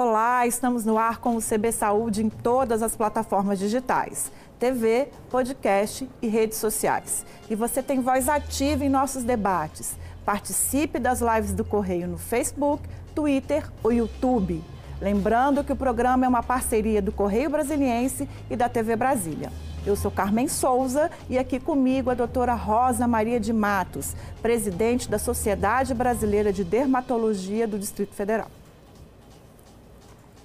Olá, 0.00 0.46
estamos 0.46 0.84
no 0.84 0.96
ar 0.96 1.18
com 1.18 1.34
o 1.34 1.42
CB 1.42 1.72
Saúde 1.72 2.24
em 2.24 2.28
todas 2.28 2.84
as 2.84 2.94
plataformas 2.94 3.58
digitais. 3.58 4.30
TV, 4.56 5.08
podcast 5.28 6.08
e 6.22 6.28
redes 6.28 6.56
sociais. 6.56 7.26
E 7.50 7.56
você 7.56 7.82
tem 7.82 8.00
voz 8.00 8.28
ativa 8.28 8.84
em 8.84 8.88
nossos 8.88 9.24
debates. 9.24 9.96
Participe 10.24 11.00
das 11.00 11.20
lives 11.20 11.52
do 11.52 11.64
Correio 11.64 12.06
no 12.06 12.16
Facebook, 12.16 12.88
Twitter 13.12 13.68
ou 13.82 13.92
YouTube. 13.92 14.62
Lembrando 15.00 15.64
que 15.64 15.72
o 15.72 15.76
programa 15.76 16.24
é 16.24 16.28
uma 16.28 16.44
parceria 16.44 17.02
do 17.02 17.10
Correio 17.10 17.50
Brasiliense 17.50 18.28
e 18.48 18.54
da 18.54 18.68
TV 18.68 18.94
Brasília. 18.94 19.50
Eu 19.84 19.96
sou 19.96 20.12
Carmen 20.12 20.46
Souza 20.46 21.10
e 21.28 21.36
aqui 21.36 21.58
comigo 21.58 22.08
a 22.08 22.14
doutora 22.14 22.54
Rosa 22.54 23.08
Maria 23.08 23.40
de 23.40 23.52
Matos, 23.52 24.14
presidente 24.40 25.10
da 25.10 25.18
Sociedade 25.18 25.92
Brasileira 25.92 26.52
de 26.52 26.62
Dermatologia 26.62 27.66
do 27.66 27.76
Distrito 27.76 28.14
Federal. 28.14 28.57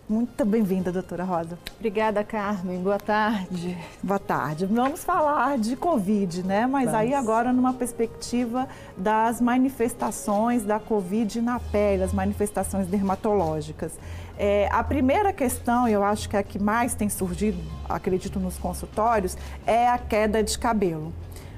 Muito 0.08 0.44
bem-vinda, 0.44 0.92
doutora 0.92 1.24
Rosa. 1.24 1.58
Obrigada, 1.78 2.26
Carmen. 2.26 2.82
Boa 2.82 3.00
tarde. 3.00 3.78
Boa 4.04 4.20
tarde. 4.20 4.66
Vamos 4.66 5.02
falar 5.02 5.58
de 5.58 5.78
Covid, 5.78 6.44
né? 6.44 6.68
Mas 6.68 6.86
Vamos. 6.86 7.00
aí 7.00 7.14
agora 7.14 7.54
numa 7.54 7.74
perspectiva 7.74 8.68
das 8.98 9.40
manifestações 9.40 10.66
da 10.66 10.78
Covid 10.78 11.40
na 11.40 11.58
pele, 11.58 12.04
as 12.04 12.12
manifestações 12.12 12.86
dermatológicas. 12.88 13.94
É, 14.38 14.68
a 14.74 14.84
primeira 14.84 15.32
questão, 15.32 15.88
eu 15.88 16.04
acho 16.04 16.28
que 16.28 16.36
é 16.36 16.40
a 16.40 16.44
que 16.44 16.60
mais 16.60 16.94
tem 16.94 17.08
surgido, 17.08 17.60
acredito, 17.88 18.42
nos 18.42 18.58
consultórios, 18.58 19.38
é 19.66 19.88
a 19.88 19.98
queda 19.98 20.44
de 20.44 20.60
cabelo. 20.60 21.14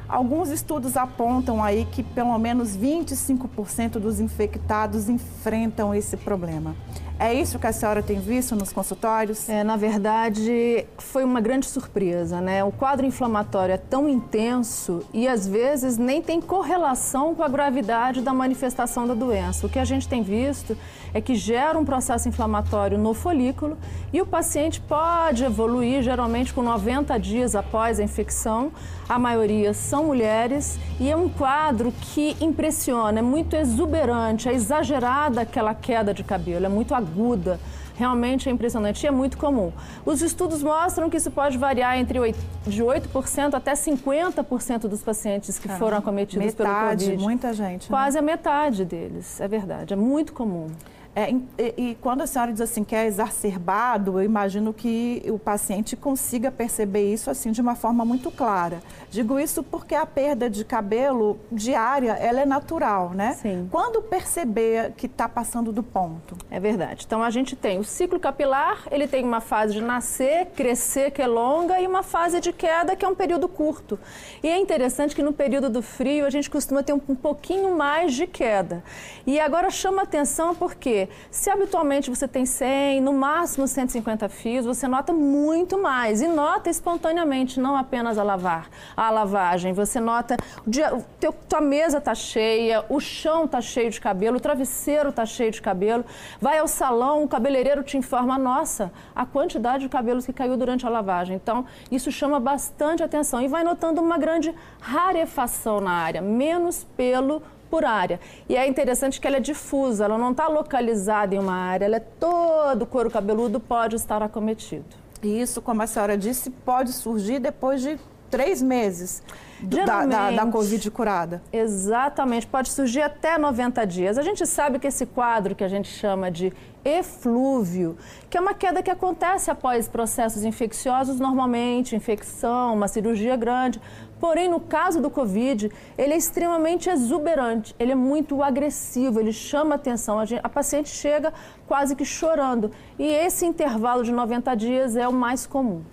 Alguns 0.08 0.50
estudos 0.50 0.96
apontam 0.96 1.64
aí 1.64 1.88
que 1.92 2.04
pelo 2.04 2.38
menos 2.38 2.78
25% 2.78 3.94
dos 4.00 4.20
infectados 4.20 5.10
enfrentam 5.10 5.94
esse 5.94 6.16
problema. 6.16 6.76
É 7.18 7.34
isso 7.34 7.58
que 7.58 7.66
a 7.66 7.72
senhora 7.72 8.04
tem 8.04 8.20
visto 8.20 8.58
nos 8.58 8.74
consultórios? 8.74 9.48
É, 9.48 9.64
na 9.64 9.78
verdade, 9.78 10.86
foi 10.98 11.24
uma 11.24 11.40
grande 11.40 11.66
surpresa, 11.66 12.42
né? 12.42 12.62
O 12.62 12.74
quadro 12.74 13.06
inflamatório 13.06 13.74
é 13.74 13.78
tão 13.78 14.10
intenso 14.10 15.02
e 15.14 15.26
às 15.26 15.48
vezes 15.48 15.98
nem 15.98 16.22
tem 16.22 16.42
correlação 16.42 17.34
com 17.34 17.42
a 17.42 17.48
gravidade 17.48 18.20
da 18.20 18.34
manifestação 18.34 19.08
da 19.08 19.14
doença. 19.14 19.66
O 19.66 19.70
que 19.70 19.80
a 19.80 19.86
gente 19.86 20.10
tem 20.10 20.22
visto 20.22 20.78
é 21.16 21.22
que 21.22 21.34
gera 21.34 21.80
um 21.80 21.86
processo 21.86 22.28
inflamatório 22.28 22.98
no 22.98 23.14
folículo 23.14 23.78
e 24.12 24.22
o 24.22 24.26
paciente 24.26 24.82
pode 24.82 25.46
evoluir 25.46 26.04
geralmente 26.04 26.54
com 26.54 26.62
90 26.62 27.18
dias 27.18 27.56
após 27.56 28.02
a 28.02 28.04
infecção. 28.04 28.70
A 29.08 29.18
maioria 29.18 29.74
são 29.74 30.08
mulheres 30.08 30.78
e 31.00 31.10
é 31.10 31.16
um 31.16 31.30
quadro 31.30 31.94
que 32.02 32.36
impressiona, 32.42 33.20
é 33.20 33.22
muito 33.22 33.56
exuberante, 33.56 34.50
é 34.50 34.54
exagerada 34.54 35.40
aquela 35.40 35.74
queda 35.74 36.14
de 36.14 36.22
cabelo, 36.22 36.66
é 36.66 36.70
muito 36.70 36.94
aguda. 36.94 37.62
Realmente 37.98 38.50
é 38.50 38.52
impressionante 38.52 39.06
e 39.06 39.08
é 39.08 39.12
muito 39.12 39.38
comum. 39.38 39.72
Os 40.06 40.22
estudos 40.22 40.62
mostram 40.62 41.10
que 41.10 41.16
isso 41.16 41.32
pode 41.32 41.58
variar 41.58 41.98
entre 41.98 42.20
8, 42.20 42.38
de 42.68 42.84
8% 42.84 43.54
até 43.54 43.72
50% 43.72 44.80
dos 44.80 45.02
pacientes 45.02 45.58
que 45.58 45.70
foram 45.70 46.00
acometidos 46.00 46.46
metade, 46.46 47.06
pelo 47.06 47.12
Covid. 47.12 47.24
muita 47.24 47.54
gente. 47.54 47.84
Né? 47.84 47.88
Quase 47.88 48.16
né? 48.16 48.20
a 48.20 48.22
metade 48.22 48.84
deles, 48.84 49.40
é 49.40 49.48
verdade, 49.48 49.94
é 49.94 49.96
muito 49.96 50.34
comum. 50.34 50.68
É, 51.16 51.32
e, 51.32 51.74
e, 51.78 51.98
quando 52.02 52.22
a 52.22 52.28
senhora 52.28 52.52
diz 52.52 52.60
assim 52.60 52.84
que 52.84 52.94
é 52.94 53.06
exacerbado, 53.06 54.20
eu 54.20 54.24
imagino 54.24 54.74
que 54.74 55.24
o 55.28 55.40
paciente 55.40 55.96
consiga 55.96 56.52
perceber 56.52 57.14
isso 57.14 57.32
assim 57.32 57.54
de 57.54 57.62
uma 57.62 57.74
forma 57.74 58.04
muito 58.04 58.30
clara. 58.30 58.82
Digo 59.10 59.40
isso 59.40 59.64
porque 59.64 59.96
a 59.96 60.06
perda 60.06 60.50
de 60.50 60.66
cabelo 60.66 61.40
diária, 61.50 62.12
ela 62.12 62.42
é 62.42 62.46
natural, 62.46 63.12
né? 63.12 63.32
Sim. 63.42 63.70
Quando 63.72 64.02
perceber 64.02 64.92
que 64.98 65.06
está 65.06 65.30
passando 65.30 65.72
do 65.72 65.82
ponto? 65.82 66.36
É 66.52 66.60
verdade. 66.60 67.06
Então 67.08 67.24
a 67.24 67.30
gente 67.30 67.56
tem 67.56 67.80
o 67.80 67.84
ciclo 67.86 68.20
capilar, 68.20 68.84
ele 68.92 69.08
tem 69.08 69.24
uma 69.24 69.40
fase 69.40 69.72
de 69.72 69.82
nascer, 69.82 70.48
crescer 70.48 71.12
que 71.12 71.22
é 71.22 71.28
longa 71.28 71.80
e 71.80 71.88
uma 71.88 72.04
fase 72.04 72.42
de 72.42 72.52
queda 72.52 72.94
que 72.94 73.06
é 73.06 73.08
um 73.08 73.16
período 73.16 73.48
curto. 73.48 73.98
E 74.44 74.50
é 74.50 74.58
interessante 74.58 75.16
que 75.16 75.24
no 75.24 75.32
período 75.32 75.70
do 75.70 75.82
frio 75.82 76.26
a 76.26 76.30
gente 76.30 76.50
costuma 76.50 76.84
ter 76.84 76.92
um, 76.92 77.00
um 77.08 77.16
pouquinho 77.16 77.74
mais 77.74 78.14
de 78.14 78.28
queda. 78.28 78.84
E 79.26 79.40
agora 79.40 79.70
chama 79.70 80.02
atenção 80.02 80.54
porque 80.54 81.05
se 81.30 81.50
habitualmente 81.50 82.10
você 82.10 82.28
tem 82.28 82.46
100, 82.46 83.02
no 83.02 83.14
máximo 83.14 83.68
150 83.68 84.30
fios, 84.30 84.66
você 84.66 84.88
nota 84.88 85.14
muito 85.14 85.82
mais. 85.82 86.22
E 86.22 86.28
nota 86.28 86.70
espontaneamente, 86.70 87.60
não 87.60 87.76
apenas 87.76 88.18
a 88.18 88.24
lavar, 88.24 88.70
a 88.96 89.10
lavagem. 89.10 89.74
Você 89.74 90.00
nota, 90.00 90.38
dia, 90.66 90.92
teu, 91.20 91.34
tua 91.34 91.62
mesa 91.62 91.98
está 91.98 92.16
cheia, 92.16 92.86
o 92.90 93.00
chão 93.00 93.46
está 93.46 93.62
cheio 93.62 93.90
de 93.90 94.00
cabelo, 94.00 94.38
o 94.38 94.40
travesseiro 94.40 95.10
está 95.10 95.26
cheio 95.26 95.52
de 95.52 95.62
cabelo. 95.62 96.06
Vai 96.40 96.60
ao 96.60 96.68
salão, 96.68 97.24
o 97.24 97.28
cabeleireiro 97.28 97.84
te 97.84 97.98
informa, 97.98 98.38
nossa, 98.38 98.92
a 99.16 99.26
quantidade 99.26 99.84
de 99.84 99.90
cabelos 99.90 100.26
que 100.26 100.34
caiu 100.34 100.58
durante 100.58 100.86
a 100.86 100.90
lavagem. 100.90 101.36
Então, 101.36 101.66
isso 101.92 102.12
chama 102.12 102.40
bastante 102.40 103.04
atenção. 103.04 103.42
E 103.42 103.48
vai 103.48 103.64
notando 103.64 104.02
uma 104.02 104.18
grande 104.18 104.54
rarefação 104.80 105.80
na 105.80 105.92
área, 105.92 106.22
menos 106.22 106.86
pelo 106.96 107.42
por 107.76 107.84
área. 107.84 108.22
E 108.48 108.56
é 108.56 108.66
interessante 108.66 109.20
que 109.20 109.28
ela 109.28 109.36
é 109.36 109.40
difusa, 109.42 110.06
ela 110.06 110.18
não 110.18 110.32
está 110.32 110.48
localizada 110.48 111.36
em 111.36 111.40
uma 111.40 111.54
área, 111.54 111.84
ela 111.84 111.98
é 111.98 112.00
todo 112.00 112.84
o 112.84 112.86
couro 112.86 113.12
cabeludo 113.12 113.60
pode 113.60 113.98
estar 113.98 114.24
acometido. 114.24 114.86
E 115.22 115.42
isso, 115.42 115.62
como 115.62 115.82
a 115.82 115.88
senhora 115.88 116.18
disse, 116.18 116.50
pode 116.50 116.94
surgir 116.94 117.40
depois 117.40 117.82
de 117.82 118.00
três 118.30 118.62
meses 118.62 119.22
da, 119.62 120.06
da, 120.06 120.32
da, 120.32 120.46
Covid 120.46 120.90
curada. 120.90 121.42
Exatamente, 121.52 122.48
pode 122.48 122.70
surgir 122.70 123.02
até 123.02 123.38
90 123.38 123.86
dias. 123.86 124.18
A 124.18 124.22
gente 124.22 124.46
sabe 124.48 124.80
que 124.80 124.88
esse 124.88 125.06
quadro 125.06 125.54
que 125.54 125.64
a 125.64 125.68
gente 125.68 125.90
chama 125.90 126.32
de 126.32 126.54
eflúvio, 126.84 127.98
que 128.30 128.38
é 128.38 128.42
uma 128.42 128.54
queda 128.54 128.84
que 128.84 128.92
acontece 128.92 129.50
após 129.50 129.88
processos 129.88 130.44
infecciosos, 130.44 131.20
normalmente, 131.20 131.96
infecção, 131.96 132.74
uma 132.74 132.88
cirurgia 132.88 133.36
grande. 133.36 133.82
Porém, 134.26 134.50
no 134.50 134.60
caso 134.60 135.00
do 135.00 135.08
Covid, 135.08 135.72
ele 135.96 136.14
é 136.16 136.18
extremamente 136.18 136.90
exuberante, 136.90 137.76
ele 137.78 137.92
é 137.92 137.96
muito 137.96 138.42
agressivo, 138.42 139.20
ele 139.20 139.32
chama 139.32 139.76
atenção. 139.76 140.20
A, 140.20 140.26
gente, 140.26 140.42
a 140.44 140.50
paciente 140.50 140.90
chega 140.90 141.32
quase 141.68 141.96
que 141.96 142.04
chorando. 142.04 142.72
E 142.98 143.06
esse 143.06 143.46
intervalo 143.46 144.04
de 144.04 144.12
90 144.12 144.56
dias 144.56 144.96
é 144.96 145.08
o 145.08 145.14
mais 145.14 145.46
comum. 145.46 145.84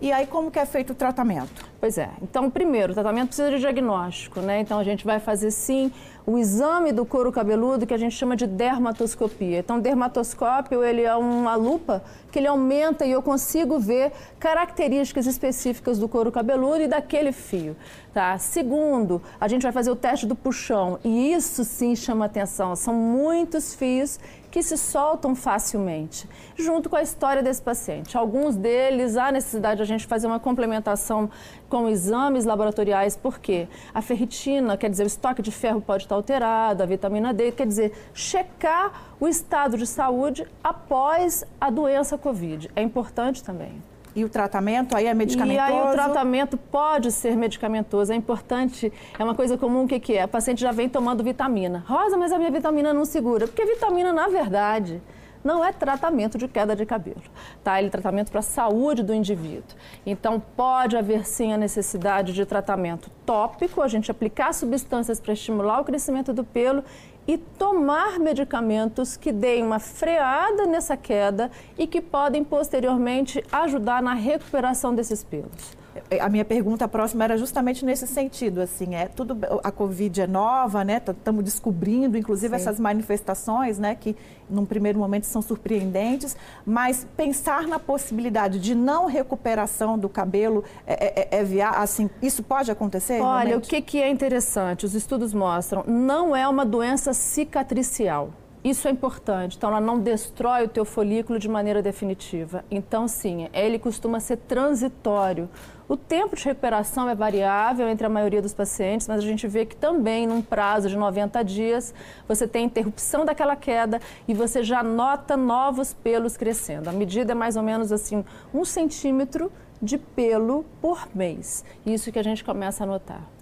E 0.00 0.12
aí, 0.12 0.26
como 0.26 0.50
que 0.50 0.58
é 0.58 0.66
feito 0.66 0.90
o 0.90 0.94
tratamento? 0.94 1.64
Pois 1.80 1.96
é. 1.98 2.10
Então, 2.20 2.50
primeiro, 2.50 2.92
o 2.92 2.94
tratamento 2.94 3.28
precisa 3.28 3.50
de 3.50 3.58
diagnóstico, 3.58 4.40
né? 4.40 4.60
Então, 4.60 4.78
a 4.78 4.84
gente 4.84 5.04
vai 5.04 5.20
fazer, 5.20 5.50
sim, 5.50 5.92
o 6.26 6.38
exame 6.38 6.92
do 6.92 7.04
couro 7.04 7.30
cabeludo, 7.30 7.86
que 7.86 7.94
a 7.94 7.98
gente 7.98 8.14
chama 8.14 8.36
de 8.36 8.46
dermatoscopia. 8.46 9.58
Então, 9.58 9.78
o 9.78 9.80
dermatoscópio, 9.80 10.82
ele 10.82 11.02
é 11.02 11.14
uma 11.14 11.54
lupa 11.54 12.02
que 12.32 12.38
ele 12.38 12.48
aumenta 12.48 13.04
e 13.04 13.12
eu 13.12 13.22
consigo 13.22 13.78
ver 13.78 14.12
características 14.38 15.26
específicas 15.26 15.98
do 15.98 16.08
couro 16.08 16.32
cabeludo 16.32 16.82
e 16.82 16.88
daquele 16.88 17.30
fio, 17.30 17.76
tá? 18.12 18.36
Segundo, 18.38 19.22
a 19.40 19.46
gente 19.46 19.62
vai 19.62 19.72
fazer 19.72 19.90
o 19.90 19.96
teste 19.96 20.26
do 20.26 20.34
puxão 20.34 20.98
e 21.04 21.32
isso 21.32 21.64
sim 21.64 21.94
chama 21.94 22.24
atenção. 22.24 22.74
São 22.74 22.94
muitos 22.94 23.74
fios 23.74 24.18
que 24.54 24.62
se 24.62 24.78
soltam 24.78 25.34
facilmente, 25.34 26.28
junto 26.56 26.88
com 26.88 26.94
a 26.94 27.02
história 27.02 27.42
desse 27.42 27.60
paciente. 27.60 28.16
Alguns 28.16 28.54
deles 28.54 29.16
há 29.16 29.32
necessidade 29.32 29.78
de 29.78 29.82
a 29.82 29.84
gente 29.84 30.06
fazer 30.06 30.28
uma 30.28 30.38
complementação 30.38 31.28
com 31.68 31.88
exames 31.88 32.44
laboratoriais, 32.44 33.16
porque 33.16 33.66
a 33.92 34.00
ferritina, 34.00 34.76
quer 34.76 34.88
dizer, 34.88 35.02
o 35.02 35.06
estoque 35.08 35.42
de 35.42 35.50
ferro 35.50 35.80
pode 35.80 36.04
estar 36.04 36.14
alterado, 36.14 36.84
a 36.84 36.86
vitamina 36.86 37.34
D, 37.34 37.50
quer 37.50 37.66
dizer, 37.66 37.94
checar 38.14 39.16
o 39.18 39.26
estado 39.26 39.76
de 39.76 39.88
saúde 39.88 40.46
após 40.62 41.44
a 41.60 41.68
doença 41.68 42.16
Covid. 42.16 42.70
É 42.76 42.82
importante 42.82 43.42
também. 43.42 43.82
E 44.14 44.24
o 44.24 44.28
tratamento 44.28 44.96
aí 44.96 45.06
é 45.06 45.14
medicamentoso? 45.14 45.70
E 45.70 45.72
aí 45.72 45.88
o 45.88 45.92
tratamento 45.92 46.56
pode 46.56 47.10
ser 47.10 47.36
medicamentoso. 47.36 48.12
É 48.12 48.16
importante, 48.16 48.92
é 49.18 49.24
uma 49.24 49.34
coisa 49.34 49.58
comum, 49.58 49.84
o 49.84 49.88
que, 49.88 49.98
que 49.98 50.14
é? 50.14 50.22
A 50.22 50.28
paciente 50.28 50.60
já 50.60 50.70
vem 50.70 50.88
tomando 50.88 51.24
vitamina. 51.24 51.84
Rosa, 51.86 52.16
mas 52.16 52.32
a 52.32 52.38
minha 52.38 52.50
vitamina 52.50 52.94
não 52.94 53.04
segura. 53.04 53.48
Porque 53.48 53.64
vitamina, 53.64 54.12
na 54.12 54.28
verdade, 54.28 55.02
não 55.44 55.62
é 55.62 55.72
tratamento 55.72 56.38
de 56.38 56.48
queda 56.48 56.74
de 56.74 56.86
cabelo, 56.86 57.20
tá? 57.62 57.78
Ele 57.78 57.88
é 57.88 57.90
tratamento 57.90 58.30
para 58.30 58.38
a 58.38 58.42
saúde 58.42 59.02
do 59.02 59.12
indivíduo. 59.12 59.76
Então, 60.06 60.40
pode 60.56 60.96
haver 60.96 61.26
sim 61.26 61.52
a 61.52 61.56
necessidade 61.56 62.32
de 62.32 62.46
tratamento 62.46 63.10
tópico, 63.26 63.82
a 63.82 63.88
gente 63.88 64.10
aplicar 64.10 64.54
substâncias 64.54 65.20
para 65.20 65.34
estimular 65.34 65.80
o 65.80 65.84
crescimento 65.84 66.32
do 66.32 66.42
pelo 66.42 66.82
e 67.26 67.38
tomar 67.38 68.18
medicamentos 68.18 69.16
que 69.16 69.32
deem 69.32 69.62
uma 69.62 69.78
freada 69.78 70.66
nessa 70.66 70.96
queda 70.96 71.50
e 71.78 71.86
que 71.86 72.00
podem 72.00 72.44
posteriormente 72.44 73.42
ajudar 73.50 74.02
na 74.02 74.14
recuperação 74.14 74.94
desses 74.94 75.24
pelos. 75.24 75.83
A 76.20 76.28
minha 76.28 76.44
pergunta 76.44 76.88
próxima 76.88 77.24
era 77.24 77.36
justamente 77.38 77.84
nesse 77.84 78.06
sentido, 78.06 78.60
assim, 78.60 78.94
é 78.94 79.06
tudo 79.06 79.36
a 79.62 79.70
Covid 79.70 80.22
é 80.22 80.26
nova, 80.26 80.84
né? 80.84 81.00
Estamos 81.06 81.44
descobrindo, 81.44 82.16
inclusive 82.16 82.56
Sim. 82.56 82.62
essas 82.62 82.80
manifestações, 82.80 83.78
né? 83.78 83.94
Que 83.94 84.16
num 84.48 84.64
primeiro 84.64 84.98
momento 84.98 85.24
são 85.24 85.40
surpreendentes, 85.40 86.36
mas 86.66 87.06
pensar 87.16 87.66
na 87.66 87.78
possibilidade 87.78 88.58
de 88.58 88.74
não 88.74 89.06
recuperação 89.06 89.98
do 89.98 90.08
cabelo 90.08 90.64
é, 90.86 91.28
é, 91.32 91.38
é 91.38 91.44
via, 91.44 91.70
assim, 91.70 92.10
isso 92.20 92.42
pode 92.42 92.70
acontecer? 92.70 93.20
Olha, 93.20 93.48
realmente? 93.48 93.66
o 93.66 93.68
que, 93.68 93.80
que 93.80 94.02
é 94.02 94.10
interessante, 94.10 94.84
os 94.84 94.94
estudos 94.94 95.32
mostram, 95.32 95.84
não 95.86 96.34
é 96.34 96.46
uma 96.46 96.64
doença 96.64 97.12
cicatricial 97.12 98.30
Isso 98.64 98.88
é 98.88 98.90
importante. 98.90 99.58
Então, 99.58 99.68
ela 99.68 99.80
não 99.80 99.98
destrói 99.98 100.64
o 100.64 100.68
teu 100.68 100.86
folículo 100.86 101.38
de 101.38 101.50
maneira 101.50 101.82
definitiva. 101.82 102.64
Então, 102.70 103.06
sim, 103.06 103.46
ele 103.52 103.78
costuma 103.78 104.18
ser 104.20 104.38
transitório. 104.38 105.50
O 105.86 105.98
tempo 105.98 106.34
de 106.34 106.42
recuperação 106.46 107.06
é 107.06 107.14
variável 107.14 107.86
entre 107.86 108.06
a 108.06 108.08
maioria 108.08 108.40
dos 108.40 108.54
pacientes, 108.54 109.06
mas 109.06 109.18
a 109.18 109.22
gente 109.22 109.46
vê 109.46 109.66
que 109.66 109.76
também, 109.76 110.26
num 110.26 110.40
prazo 110.40 110.88
de 110.88 110.96
90 110.96 111.42
dias, 111.44 111.92
você 112.26 112.48
tem 112.48 112.64
interrupção 112.64 113.26
daquela 113.26 113.54
queda 113.54 114.00
e 114.26 114.32
você 114.32 114.62
já 114.62 114.82
nota 114.82 115.36
novos 115.36 115.92
pelos 115.92 116.38
crescendo. 116.38 116.88
A 116.88 116.92
medida 116.92 117.32
é 117.32 117.34
mais 117.34 117.56
ou 117.56 117.62
menos 117.62 117.92
assim, 117.92 118.24
um 118.54 118.64
centímetro 118.64 119.52
de 119.82 119.98
pelo 119.98 120.64
por 120.80 121.06
mês. 121.14 121.66
Isso 121.84 122.10
que 122.10 122.18
a 122.18 122.24
gente 122.24 122.42
começa 122.42 122.84
a 122.84 122.86
notar. 122.86 123.33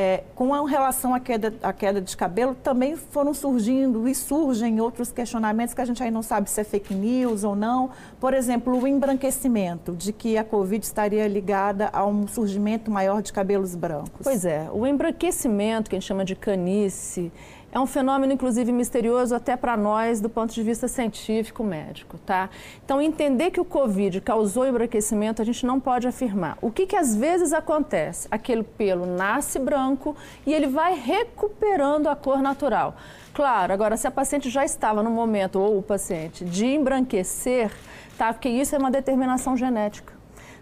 É, 0.00 0.22
com 0.36 0.62
relação 0.62 1.12
à 1.12 1.18
queda, 1.18 1.52
à 1.60 1.72
queda 1.72 2.00
de 2.00 2.16
cabelo, 2.16 2.54
também 2.54 2.94
foram 2.94 3.34
surgindo 3.34 4.08
e 4.08 4.14
surgem 4.14 4.80
outros 4.80 5.10
questionamentos 5.10 5.74
que 5.74 5.80
a 5.80 5.84
gente 5.84 6.00
aí 6.00 6.08
não 6.08 6.22
sabe 6.22 6.48
se 6.48 6.60
é 6.60 6.62
fake 6.62 6.94
news 6.94 7.42
ou 7.42 7.56
não. 7.56 7.90
Por 8.20 8.32
exemplo, 8.32 8.80
o 8.80 8.86
embranquecimento, 8.86 9.96
de 9.96 10.12
que 10.12 10.38
a 10.38 10.44
Covid 10.44 10.86
estaria 10.86 11.26
ligada 11.26 11.90
a 11.92 12.06
um 12.06 12.28
surgimento 12.28 12.92
maior 12.92 13.20
de 13.20 13.32
cabelos 13.32 13.74
brancos. 13.74 14.20
Pois 14.22 14.44
é, 14.44 14.68
o 14.72 14.86
embranquecimento, 14.86 15.90
que 15.90 15.96
a 15.96 15.98
gente 15.98 16.06
chama 16.06 16.24
de 16.24 16.36
canice, 16.36 17.32
é 17.70 17.78
um 17.78 17.86
fenômeno, 17.86 18.32
inclusive, 18.32 18.72
misterioso 18.72 19.34
até 19.34 19.56
para 19.56 19.76
nós 19.76 20.20
do 20.20 20.28
ponto 20.28 20.54
de 20.54 20.62
vista 20.62 20.88
científico 20.88 21.62
médico, 21.62 22.16
tá? 22.18 22.48
Então, 22.82 23.00
entender 23.00 23.50
que 23.50 23.60
o 23.60 23.64
Covid 23.64 24.20
causou 24.22 24.66
embranquecimento, 24.66 25.42
a 25.42 25.44
gente 25.44 25.66
não 25.66 25.78
pode 25.78 26.08
afirmar. 26.08 26.56
O 26.62 26.70
que, 26.70 26.86
que 26.86 26.96
às 26.96 27.14
vezes 27.14 27.52
acontece? 27.52 28.26
Aquele 28.30 28.62
pelo 28.62 29.04
nasce 29.04 29.58
branco 29.58 30.16
e 30.46 30.54
ele 30.54 30.66
vai 30.66 30.94
recuperando 30.94 32.06
a 32.06 32.16
cor 32.16 32.40
natural. 32.40 32.96
Claro, 33.34 33.72
agora, 33.72 33.96
se 33.96 34.06
a 34.06 34.10
paciente 34.10 34.48
já 34.48 34.64
estava 34.64 35.02
no 35.02 35.10
momento, 35.10 35.60
ou 35.60 35.78
o 35.78 35.82
paciente, 35.82 36.44
de 36.44 36.66
embranquecer, 36.66 37.70
tá? 38.16 38.32
Porque 38.32 38.48
isso 38.48 38.74
é 38.74 38.78
uma 38.78 38.90
determinação 38.90 39.56
genética. 39.56 40.17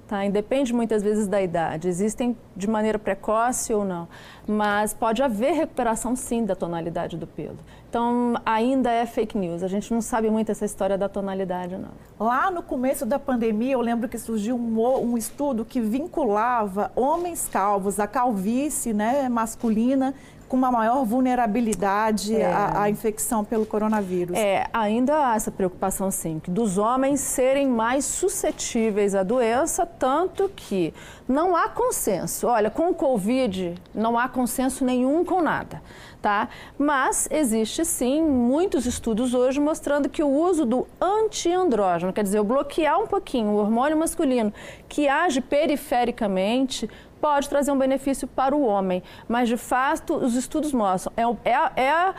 Tá? 0.06 0.25
Independe 0.25 0.73
muitas 0.73 1.03
vezes 1.03 1.26
da 1.26 1.43
idade. 1.43 1.88
Existem 1.88 2.37
de 2.55 2.69
maneira 2.69 2.97
precoce 2.97 3.75
ou 3.75 3.85
não, 3.85 4.06
mas 4.47 4.94
pode 4.94 5.20
haver 5.20 5.53
recuperação 5.53 6.14
sim 6.14 6.44
da 6.44 6.55
tonalidade 6.55 7.17
do 7.17 7.26
pelo. 7.26 7.58
Então 7.88 8.35
ainda 8.47 8.88
é 8.88 9.05
fake 9.05 9.37
news. 9.37 9.64
A 9.64 9.69
gente 9.69 9.93
não 9.93 10.00
sabe 10.00 10.31
muito 10.31 10.53
essa 10.53 10.64
história 10.64 10.97
da 10.97 11.08
tonalidade 11.08 11.76
não. 11.76 11.91
Lá 12.20 12.53
no 12.53 12.62
começo 12.62 13.05
da 13.05 13.19
pandemia, 13.19 13.73
eu 13.73 13.81
lembro 13.81 14.08
que 14.08 14.17
surgiu 14.17 14.55
um, 14.55 15.11
um 15.11 15.19
estudo 15.19 15.64
que 15.64 15.81
vinculava 15.81 16.93
homens 16.94 17.49
calvos 17.49 17.99
à 17.99 18.06
calvície, 18.06 18.93
né, 18.93 19.29
masculina 19.29 20.14
com 20.48 20.56
uma 20.56 20.70
maior 20.70 21.04
vulnerabilidade 21.04 22.34
é. 22.37 22.46
à, 22.46 22.82
à, 22.82 22.90
infecção 22.90 23.44
pelo 23.44 23.66
coronavírus. 23.66 24.37
É, 24.37 24.66
ainda 24.72 25.31
há 25.31 25.37
essa 25.37 25.50
preocupação, 25.50 26.10
sim, 26.10 26.40
dos 26.48 26.78
homens 26.78 27.20
serem 27.20 27.66
mais 27.66 28.04
suscetíveis 28.04 29.14
à 29.14 29.22
doença, 29.22 29.84
tanto 29.84 30.50
que 30.54 30.94
não 31.28 31.56
há 31.56 31.69
consenso. 31.69 32.46
Olha, 32.46 32.70
com 32.70 32.90
o 32.90 32.94
Covid 32.94 33.75
não 33.94 34.19
há 34.19 34.28
consenso 34.28 34.84
nenhum 34.84 35.25
com 35.25 35.43
nada. 35.43 35.82
Tá? 36.22 36.49
Mas 36.76 37.28
existe 37.31 37.84
sim 37.84 38.20
muitos 38.20 38.84
estudos 38.84 39.32
hoje 39.32 39.60
mostrando 39.60 40.08
que 40.08 40.25
o 40.25 40.28
uso 40.28 40.64
do 40.64 40.87
antiandrógeno, 41.00 42.12
quer 42.12 42.25
dizer, 42.25 42.40
o 42.40 42.44
bloquear 42.44 43.00
um 43.00 43.06
pouquinho 43.06 43.50
o 43.50 43.56
hormônio 43.56 43.96
masculino 43.96 44.52
que 44.88 45.06
age 45.08 45.40
perifericamente, 45.40 46.90
pode 47.26 47.49
trazer 47.49 47.73
um 47.73 47.78
benefício 47.78 48.28
para 48.28 48.55
o 48.55 48.64
homem, 48.64 49.02
mas 49.26 49.49
de 49.49 49.56
fato 49.56 50.14
os 50.14 50.37
estudos 50.37 50.73
mostram 50.73 51.12
é, 51.17 51.50
é, 51.50 51.82
é 51.82 52.14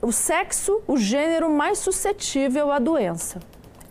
o 0.00 0.12
sexo, 0.12 0.80
o 0.86 0.96
gênero 0.96 1.50
mais 1.50 1.78
suscetível 1.78 2.70
à 2.70 2.78
doença. 2.78 3.40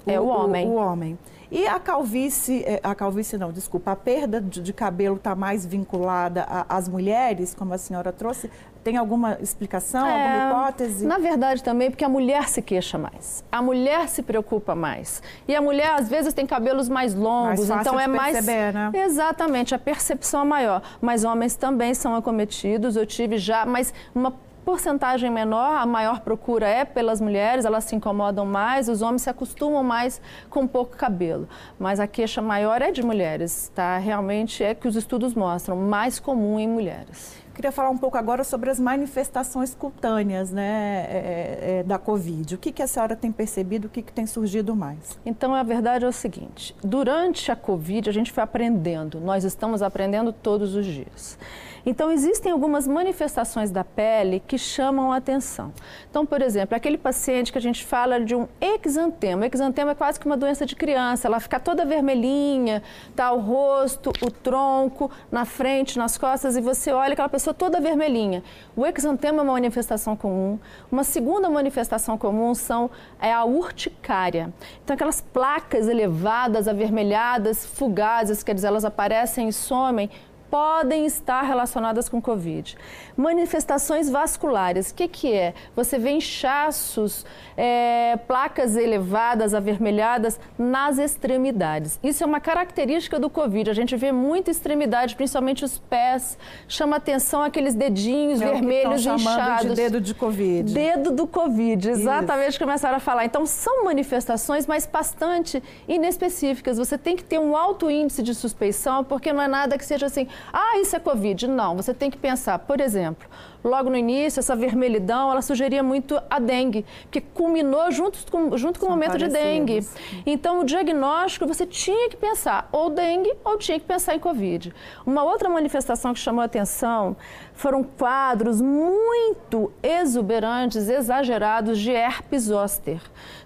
É 0.07 0.17
o, 0.19 0.23
o 0.23 0.27
homem. 0.27 0.67
O, 0.67 0.71
o, 0.71 0.75
homem. 0.75 1.19
E 1.51 1.67
a 1.67 1.77
calvície, 1.77 2.63
é, 2.63 2.79
a 2.81 2.95
calvície 2.95 3.37
não, 3.37 3.51
desculpa, 3.51 3.91
a 3.91 3.95
perda 3.97 4.39
de, 4.39 4.61
de 4.61 4.71
cabelo 4.71 5.17
está 5.17 5.35
mais 5.35 5.65
vinculada 5.65 6.45
às 6.69 6.87
mulheres, 6.87 7.53
como 7.53 7.73
a 7.73 7.77
senhora 7.77 8.13
trouxe, 8.13 8.49
tem 8.83 8.97
alguma 8.97 9.37
explicação, 9.39 10.05
é, 10.05 10.39
alguma 10.39 10.61
hipótese? 10.69 11.05
Na 11.05 11.17
verdade, 11.17 11.63
também 11.63 11.89
porque 11.89 12.03
a 12.03 12.09
mulher 12.09 12.47
se 12.47 12.61
queixa 12.61 12.97
mais. 12.97 13.43
A 13.51 13.61
mulher 13.61 14.07
se 14.09 14.23
preocupa 14.23 14.73
mais. 14.75 15.21
E 15.47 15.55
a 15.55 15.61
mulher, 15.61 15.91
às 15.91 16.09
vezes, 16.09 16.33
tem 16.33 16.45
cabelos 16.45 16.89
mais 16.89 17.13
longos, 17.13 17.69
mais 17.69 17.81
então 17.81 17.99
é 17.99 18.07
mais. 18.07 18.33
Perceber, 18.33 18.73
né? 18.73 18.91
Exatamente, 18.93 19.75
a 19.75 19.79
percepção 19.79 20.41
é 20.41 20.45
maior. 20.45 20.81
Mas 20.99 21.23
homens 21.23 21.55
também 21.55 21.93
são 21.93 22.15
acometidos. 22.15 22.95
Eu 22.95 23.05
tive 23.05 23.37
já, 23.37 23.65
mas 23.65 23.93
uma 24.15 24.33
porcentagem 24.65 25.29
menor, 25.29 25.75
a 25.75 25.85
maior 25.85 26.21
procura 26.21 26.67
é 26.67 26.85
pelas 26.85 27.19
mulheres, 27.19 27.65
elas 27.65 27.83
se 27.83 27.95
incomodam 27.95 28.45
mais, 28.45 28.87
os 28.87 29.01
homens 29.01 29.23
se 29.23 29.29
acostumam 29.29 29.83
mais 29.83 30.21
com 30.49 30.67
pouco 30.67 30.95
cabelo. 30.95 31.47
Mas 31.79 31.99
a 31.99 32.07
queixa 32.07 32.41
maior 32.41 32.81
é 32.81 32.91
de 32.91 33.03
mulheres, 33.03 33.71
tá? 33.73 33.97
Realmente 33.97 34.63
é 34.63 34.73
que 34.73 34.87
os 34.87 34.95
estudos 34.95 35.33
mostram, 35.33 35.75
mais 35.75 36.19
comum 36.19 36.59
em 36.59 36.67
mulheres. 36.67 37.41
Queria 37.53 37.71
falar 37.71 37.89
um 37.89 37.97
pouco 37.97 38.17
agora 38.17 38.43
sobre 38.45 38.69
as 38.69 38.79
manifestações 38.79 39.75
cutâneas 39.75 40.51
né, 40.51 41.05
é, 41.09 41.59
é, 41.79 41.83
da 41.83 41.99
Covid. 41.99 42.55
O 42.55 42.57
que, 42.57 42.71
que 42.71 42.81
a 42.81 42.87
senhora 42.87 43.15
tem 43.15 43.31
percebido, 43.31 43.87
o 43.87 43.89
que, 43.89 44.01
que 44.01 44.11
tem 44.11 44.25
surgido 44.25 44.73
mais? 44.73 45.19
Então, 45.25 45.53
a 45.53 45.61
verdade 45.61 46.05
é 46.05 46.07
o 46.07 46.13
seguinte: 46.13 46.73
durante 46.81 47.51
a 47.51 47.55
Covid, 47.55 48.09
a 48.09 48.13
gente 48.13 48.31
foi 48.31 48.41
aprendendo, 48.41 49.19
nós 49.19 49.43
estamos 49.43 49.81
aprendendo 49.81 50.31
todos 50.31 50.75
os 50.75 50.85
dias. 50.85 51.37
Então, 51.85 52.11
existem 52.11 52.51
algumas 52.51 52.87
manifestações 52.87 53.71
da 53.71 53.83
pele 53.83 54.41
que 54.47 54.57
chamam 54.57 55.11
a 55.11 55.17
atenção. 55.17 55.73
Então, 56.09 56.25
por 56.25 56.41
exemplo, 56.41 56.75
aquele 56.75 56.97
paciente 56.97 57.51
que 57.51 57.57
a 57.57 57.61
gente 57.61 57.85
fala 57.85 58.19
de 58.19 58.35
um 58.35 58.47
exantema. 58.59 59.45
O 59.45 59.49
exantema 59.51 59.91
é 59.91 59.95
quase 59.95 60.19
que 60.19 60.25
uma 60.25 60.37
doença 60.37 60.65
de 60.65 60.75
criança, 60.75 61.27
ela 61.27 61.39
fica 61.39 61.59
toda 61.59 61.85
vermelhinha, 61.85 62.83
tá 63.15 63.31
o 63.31 63.39
rosto, 63.39 64.11
o 64.21 64.29
tronco, 64.29 65.09
na 65.31 65.45
frente, 65.45 65.97
nas 65.97 66.17
costas, 66.17 66.55
e 66.55 66.61
você 66.61 66.91
olha 66.91 67.13
aquela 67.13 67.29
pessoa 67.29 67.53
toda 67.53 67.79
vermelhinha. 67.79 68.43
O 68.75 68.85
exantema 68.85 69.39
é 69.39 69.43
uma 69.43 69.53
manifestação 69.53 70.15
comum. 70.15 70.59
Uma 70.91 71.03
segunda 71.03 71.49
manifestação 71.49 72.17
comum 72.17 72.53
são, 72.53 72.89
é 73.19 73.33
a 73.33 73.43
urticária. 73.43 74.53
Então, 74.83 74.93
aquelas 74.93 75.21
placas 75.21 75.87
elevadas, 75.87 76.67
avermelhadas, 76.67 77.65
fugazes, 77.65 78.43
quer 78.43 78.53
dizer, 78.53 78.67
elas 78.67 78.85
aparecem 78.85 79.47
e 79.47 79.53
somem 79.53 80.09
podem 80.51 81.05
estar 81.05 81.41
relacionadas 81.43 82.09
com 82.09 82.21
Covid. 82.21 82.77
Manifestações 83.15 84.09
vasculares, 84.09 84.91
o 84.91 84.95
que, 84.95 85.07
que 85.07 85.33
é? 85.33 85.53
Você 85.73 85.97
vê 85.97 86.11
inchaços, 86.11 87.25
é, 87.55 88.19
placas 88.27 88.75
elevadas, 88.75 89.53
avermelhadas 89.53 90.37
nas 90.59 90.97
extremidades. 90.97 91.97
Isso 92.03 92.21
é 92.23 92.27
uma 92.27 92.41
característica 92.41 93.17
do 93.17 93.29
Covid. 93.29 93.69
A 93.69 93.73
gente 93.73 93.95
vê 93.95 94.11
muita 94.11 94.51
extremidade, 94.51 95.15
principalmente 95.15 95.63
os 95.63 95.77
pés. 95.77 96.37
Chama 96.67 96.97
atenção 96.97 97.41
aqueles 97.41 97.73
dedinhos 97.73 98.41
é 98.41 98.51
vermelhos 98.51 99.05
inchados. 99.05 99.69
De 99.69 99.75
dedo 99.75 100.01
de 100.01 100.13
Covid. 100.13 100.73
Dedo 100.73 101.11
do 101.11 101.25
Covid, 101.25 101.91
exatamente 101.91 102.49
Isso. 102.49 102.59
começaram 102.59 102.97
a 102.97 102.99
falar. 102.99 103.23
Então, 103.23 103.45
são 103.45 103.85
manifestações, 103.85 104.67
mas 104.67 104.85
bastante 104.85 105.63
inespecíficas. 105.87 106.77
Você 106.77 106.97
tem 106.97 107.15
que 107.15 107.23
ter 107.23 107.39
um 107.39 107.55
alto 107.55 107.89
índice 107.89 108.21
de 108.21 108.35
suspeição, 108.35 109.01
porque 109.01 109.31
não 109.31 109.41
é 109.41 109.47
nada 109.47 109.77
que 109.77 109.85
seja 109.85 110.07
assim, 110.07 110.27
ah, 110.51 110.77
isso 110.79 110.95
é 110.95 110.99
Covid. 110.99 111.47
Não, 111.47 111.75
você 111.75 111.93
tem 111.93 112.09
que 112.09 112.17
pensar, 112.17 112.59
por 112.59 112.79
exemplo, 112.79 113.27
logo 113.63 113.89
no 113.89 113.95
início, 113.95 114.39
essa 114.39 114.55
vermelhidão, 114.55 115.31
ela 115.31 115.41
sugeria 115.41 115.83
muito 115.83 116.21
a 116.29 116.39
dengue, 116.39 116.85
que 117.09 117.21
culminou 117.21 117.91
junto 117.91 118.19
com, 118.31 118.57
junto 118.57 118.79
com 118.79 118.87
o 118.87 118.89
momento 118.89 119.17
de 119.17 119.27
dengue. 119.27 119.85
Então, 120.25 120.61
o 120.61 120.63
diagnóstico, 120.63 121.47
você 121.47 121.65
tinha 121.65 122.09
que 122.09 122.17
pensar 122.17 122.67
ou 122.71 122.89
dengue 122.89 123.31
ou 123.43 123.57
tinha 123.57 123.79
que 123.79 123.85
pensar 123.85 124.15
em 124.15 124.19
Covid. 124.19 124.73
Uma 125.05 125.23
outra 125.23 125.49
manifestação 125.49 126.13
que 126.13 126.19
chamou 126.19 126.41
a 126.41 126.45
atenção 126.45 127.15
foram 127.53 127.83
quadros 127.83 128.61
muito 128.61 129.71
exuberantes, 129.83 130.89
exagerados 130.89 131.79
de 131.79 131.91
herpes 131.91 132.43
zoster, 132.43 133.01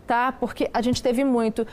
tá? 0.08 0.32
Porque 0.32 0.70
a 0.74 0.82
gente 0.82 1.02
teve 1.02 1.24
muito 1.24 1.68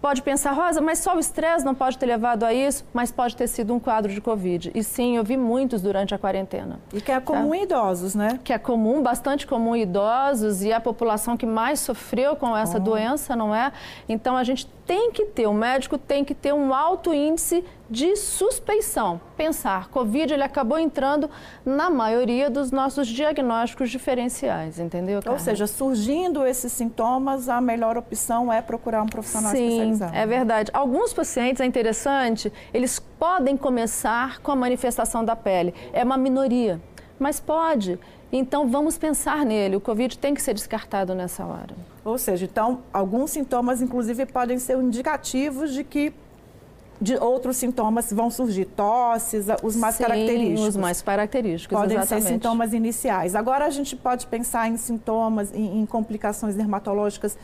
Pode 0.00 0.22
pensar, 0.22 0.52
Rosa, 0.52 0.80
mas 0.80 0.98
só 0.98 1.16
o 1.16 1.18
estresse 1.18 1.64
não 1.64 1.74
pode 1.74 1.98
ter 1.98 2.06
levado 2.06 2.44
a 2.44 2.52
isso, 2.52 2.84
mas 2.92 3.10
pode 3.10 3.34
ter 3.34 3.48
sido 3.48 3.74
um 3.74 3.80
quadro 3.80 4.12
de 4.12 4.20
Covid. 4.20 4.70
E 4.74 4.84
sim, 4.84 5.16
eu 5.16 5.24
vi 5.24 5.36
muitos 5.36 5.80
durante 5.80 6.14
a 6.14 6.18
quarentena. 6.18 6.78
E 6.92 7.00
que 7.00 7.10
é 7.10 7.18
comum 7.18 7.50
tá? 7.50 7.56
em 7.56 7.62
idosos, 7.62 8.14
né? 8.14 8.38
Que 8.44 8.52
é 8.52 8.58
comum, 8.58 9.02
bastante 9.02 9.46
comum 9.46 9.74
em 9.74 9.82
idosos 9.82 10.62
e 10.62 10.72
a 10.72 10.80
população 10.80 11.36
que 11.36 11.46
mais 11.46 11.80
sofreu 11.80 12.36
com 12.36 12.56
essa 12.56 12.76
oh. 12.76 12.80
doença, 12.80 13.34
não 13.34 13.54
é? 13.54 13.72
Então 14.08 14.36
a 14.36 14.44
gente 14.44 14.68
tem 14.86 15.10
que 15.10 15.26
ter, 15.26 15.46
o 15.46 15.52
médico 15.52 15.98
tem 15.98 16.24
que 16.24 16.34
ter 16.34 16.54
um 16.54 16.72
alto 16.72 17.12
índice 17.12 17.64
de 17.90 18.14
suspeição. 18.16 19.20
Pensar, 19.36 19.88
Covid 19.88 20.32
ele 20.32 20.42
acabou 20.42 20.78
entrando 20.78 21.28
na 21.64 21.90
maioria 21.90 22.48
dos 22.48 22.70
nossos 22.70 23.08
diagnósticos 23.08 23.90
diferenciais, 23.90 24.78
entendeu? 24.78 25.20
Ou 25.26 25.38
seja, 25.38 25.66
surgindo 25.66 26.46
esses 26.46 26.72
sintomas, 26.72 27.48
a 27.48 27.60
melhor 27.60 27.96
opção 27.96 28.52
é 28.52 28.62
procurar 28.62 29.02
um 29.02 29.06
profissional 29.06 29.50
Sim, 29.50 29.66
especializado. 29.66 30.16
é 30.16 30.26
verdade. 30.26 30.70
Alguns 30.72 31.12
pacientes, 31.12 31.60
é 31.60 31.66
interessante, 31.66 32.52
eles 32.72 32.98
podem 32.98 33.56
começar 33.56 34.40
com 34.40 34.52
a 34.52 34.56
manifestação 34.56 35.24
da 35.24 35.34
pele. 35.34 35.74
É 35.92 36.04
uma 36.04 36.16
minoria, 36.16 36.80
mas 37.18 37.40
pode. 37.40 37.98
Então 38.32 38.68
vamos 38.68 38.98
pensar 38.98 39.44
nele. 39.44 39.76
O 39.76 39.80
Covid 39.80 40.18
tem 40.18 40.34
que 40.34 40.42
ser 40.42 40.54
descartado 40.54 41.14
nessa 41.14 41.44
hora. 41.44 41.95
Ou 42.06 42.18
seja, 42.18 42.44
então 42.44 42.82
alguns 42.92 43.32
sintomas, 43.32 43.82
inclusive, 43.82 44.24
podem 44.26 44.60
ser 44.60 44.78
indicativos 44.78 45.74
de 45.74 45.82
que 45.82 46.14
de 47.00 47.16
outros 47.16 47.56
sintomas 47.56 48.10
vão 48.12 48.30
surgir, 48.30 48.64
tosses, 48.64 49.46
os 49.62 49.76
mais 49.76 49.96
Sim, 49.96 50.04
característicos. 50.04 50.68
Os 50.68 50.76
mais 50.76 51.02
característicos, 51.02 51.76
Podem 51.76 51.98
exatamente. 51.98 52.24
ser 52.26 52.32
sintomas 52.32 52.72
iniciais. 52.72 53.34
Agora 53.34 53.66
a 53.66 53.70
gente 53.70 53.96
pode 53.96 54.26
pensar 54.28 54.68
em 54.68 54.76
sintomas, 54.76 55.52
em, 55.52 55.80
em 55.80 55.84
complicações 55.84 56.54
dermatológicas 56.54 57.36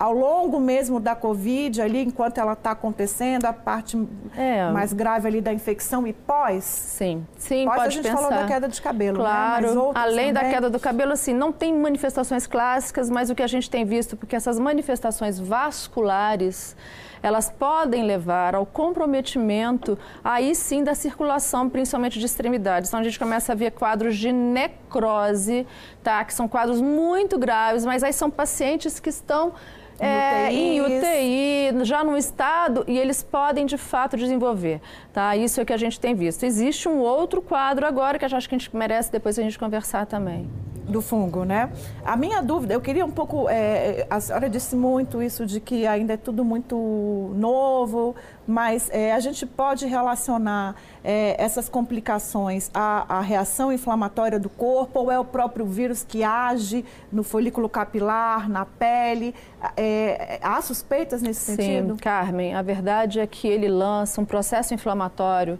ao 0.00 0.14
longo 0.14 0.58
mesmo 0.58 0.98
da 0.98 1.14
Covid, 1.14 1.82
ali, 1.82 2.02
enquanto 2.02 2.38
ela 2.38 2.54
está 2.54 2.70
acontecendo, 2.70 3.44
a 3.44 3.52
parte 3.52 4.02
é. 4.34 4.70
mais 4.70 4.94
grave 4.94 5.28
ali 5.28 5.42
da 5.42 5.52
infecção 5.52 6.06
e 6.06 6.14
pós? 6.14 6.64
Sim, 6.64 7.26
sim, 7.36 7.66
pós 7.66 7.76
pode 7.76 7.88
a 7.88 7.90
gente 7.90 8.02
pensar. 8.04 8.16
falou 8.16 8.30
da 8.30 8.46
queda 8.46 8.66
de 8.66 8.80
cabelo, 8.80 9.18
claro, 9.18 9.74
né? 9.74 9.92
além 9.94 10.32
também. 10.32 10.32
da 10.32 10.44
queda 10.48 10.70
do 10.70 10.80
cabelo, 10.80 11.12
assim, 11.12 11.34
não 11.34 11.52
tem 11.52 11.76
manifestações 11.76 12.46
clássicas, 12.46 13.10
mas 13.10 13.28
o 13.28 13.34
que 13.34 13.42
a 13.42 13.46
gente 13.46 13.68
tem 13.68 13.84
visto, 13.84 14.16
porque 14.16 14.34
essas 14.34 14.58
manifestações 14.58 15.38
vasculares, 15.38 16.74
elas 17.22 17.50
podem 17.50 18.02
levar 18.02 18.54
ao 18.54 18.64
comprometimento, 18.64 19.98
aí 20.24 20.54
sim, 20.54 20.82
da 20.82 20.94
circulação, 20.94 21.68
principalmente 21.68 22.18
de 22.18 22.24
extremidades. 22.24 22.88
Então, 22.88 23.00
a 23.00 23.02
gente 23.02 23.18
começa 23.18 23.52
a 23.52 23.54
ver 23.54 23.72
quadros 23.72 24.16
de 24.16 24.32
necrose, 24.32 25.66
tá? 26.02 26.24
Que 26.24 26.32
são 26.32 26.48
quadros 26.48 26.80
muito 26.80 27.38
graves, 27.38 27.84
mas 27.84 28.02
aí 28.02 28.14
são 28.14 28.30
pacientes 28.30 28.98
que 28.98 29.10
estão 29.10 29.52
é, 30.00 30.52
em 30.52 30.80
UTI, 30.80 31.84
já 31.84 32.02
no 32.02 32.16
estado, 32.16 32.84
e 32.88 32.98
eles 32.98 33.22
podem 33.22 33.66
de 33.66 33.76
fato 33.76 34.16
desenvolver. 34.16 34.80
Tá? 35.12 35.36
Isso 35.36 35.60
é 35.60 35.62
o 35.62 35.66
que 35.66 35.72
a 35.72 35.76
gente 35.76 36.00
tem 36.00 36.14
visto. 36.14 36.44
Existe 36.44 36.88
um 36.88 36.98
outro 36.98 37.42
quadro 37.42 37.86
agora 37.86 38.18
que 38.18 38.24
acho 38.24 38.48
que 38.48 38.54
a 38.54 38.58
gente 38.58 38.74
merece 38.74 39.12
depois 39.12 39.38
a 39.38 39.42
gente 39.42 39.58
conversar 39.58 40.06
também 40.06 40.48
do 40.90 41.00
fungo, 41.00 41.44
né? 41.44 41.70
A 42.04 42.16
minha 42.16 42.42
dúvida, 42.42 42.74
eu 42.74 42.80
queria 42.80 43.04
um 43.04 43.10
pouco, 43.10 43.48
é, 43.48 44.06
a 44.10 44.20
senhora 44.20 44.48
disse 44.48 44.76
muito 44.76 45.22
isso 45.22 45.46
de 45.46 45.60
que 45.60 45.86
ainda 45.86 46.14
é 46.14 46.16
tudo 46.16 46.44
muito 46.44 47.32
novo, 47.34 48.14
mas 48.46 48.90
é, 48.92 49.12
a 49.12 49.20
gente 49.20 49.46
pode 49.46 49.86
relacionar 49.86 50.74
é, 51.04 51.36
essas 51.38 51.68
complicações 51.68 52.68
à, 52.74 53.18
à, 53.18 53.20
reação 53.20 53.72
inflamatória 53.72 54.38
do 54.40 54.48
corpo 54.48 55.00
ou 55.00 55.10
é 55.10 55.18
o 55.18 55.24
próprio 55.24 55.64
vírus 55.64 56.02
que 56.02 56.24
age 56.24 56.84
no 57.12 57.22
folículo 57.22 57.68
capilar, 57.68 58.48
na 58.48 58.66
pele? 58.66 59.34
É, 59.76 60.40
há 60.42 60.60
suspeitas 60.60 61.22
nesse 61.22 61.40
Sim, 61.40 61.56
sentido? 61.56 61.94
Sim, 61.94 62.00
Carmen, 62.00 62.54
a 62.54 62.62
verdade 62.62 63.20
é 63.20 63.26
que 63.26 63.46
ele 63.46 63.68
lança 63.68 64.20
um 64.20 64.24
processo 64.24 64.74
inflamatório 64.74 65.58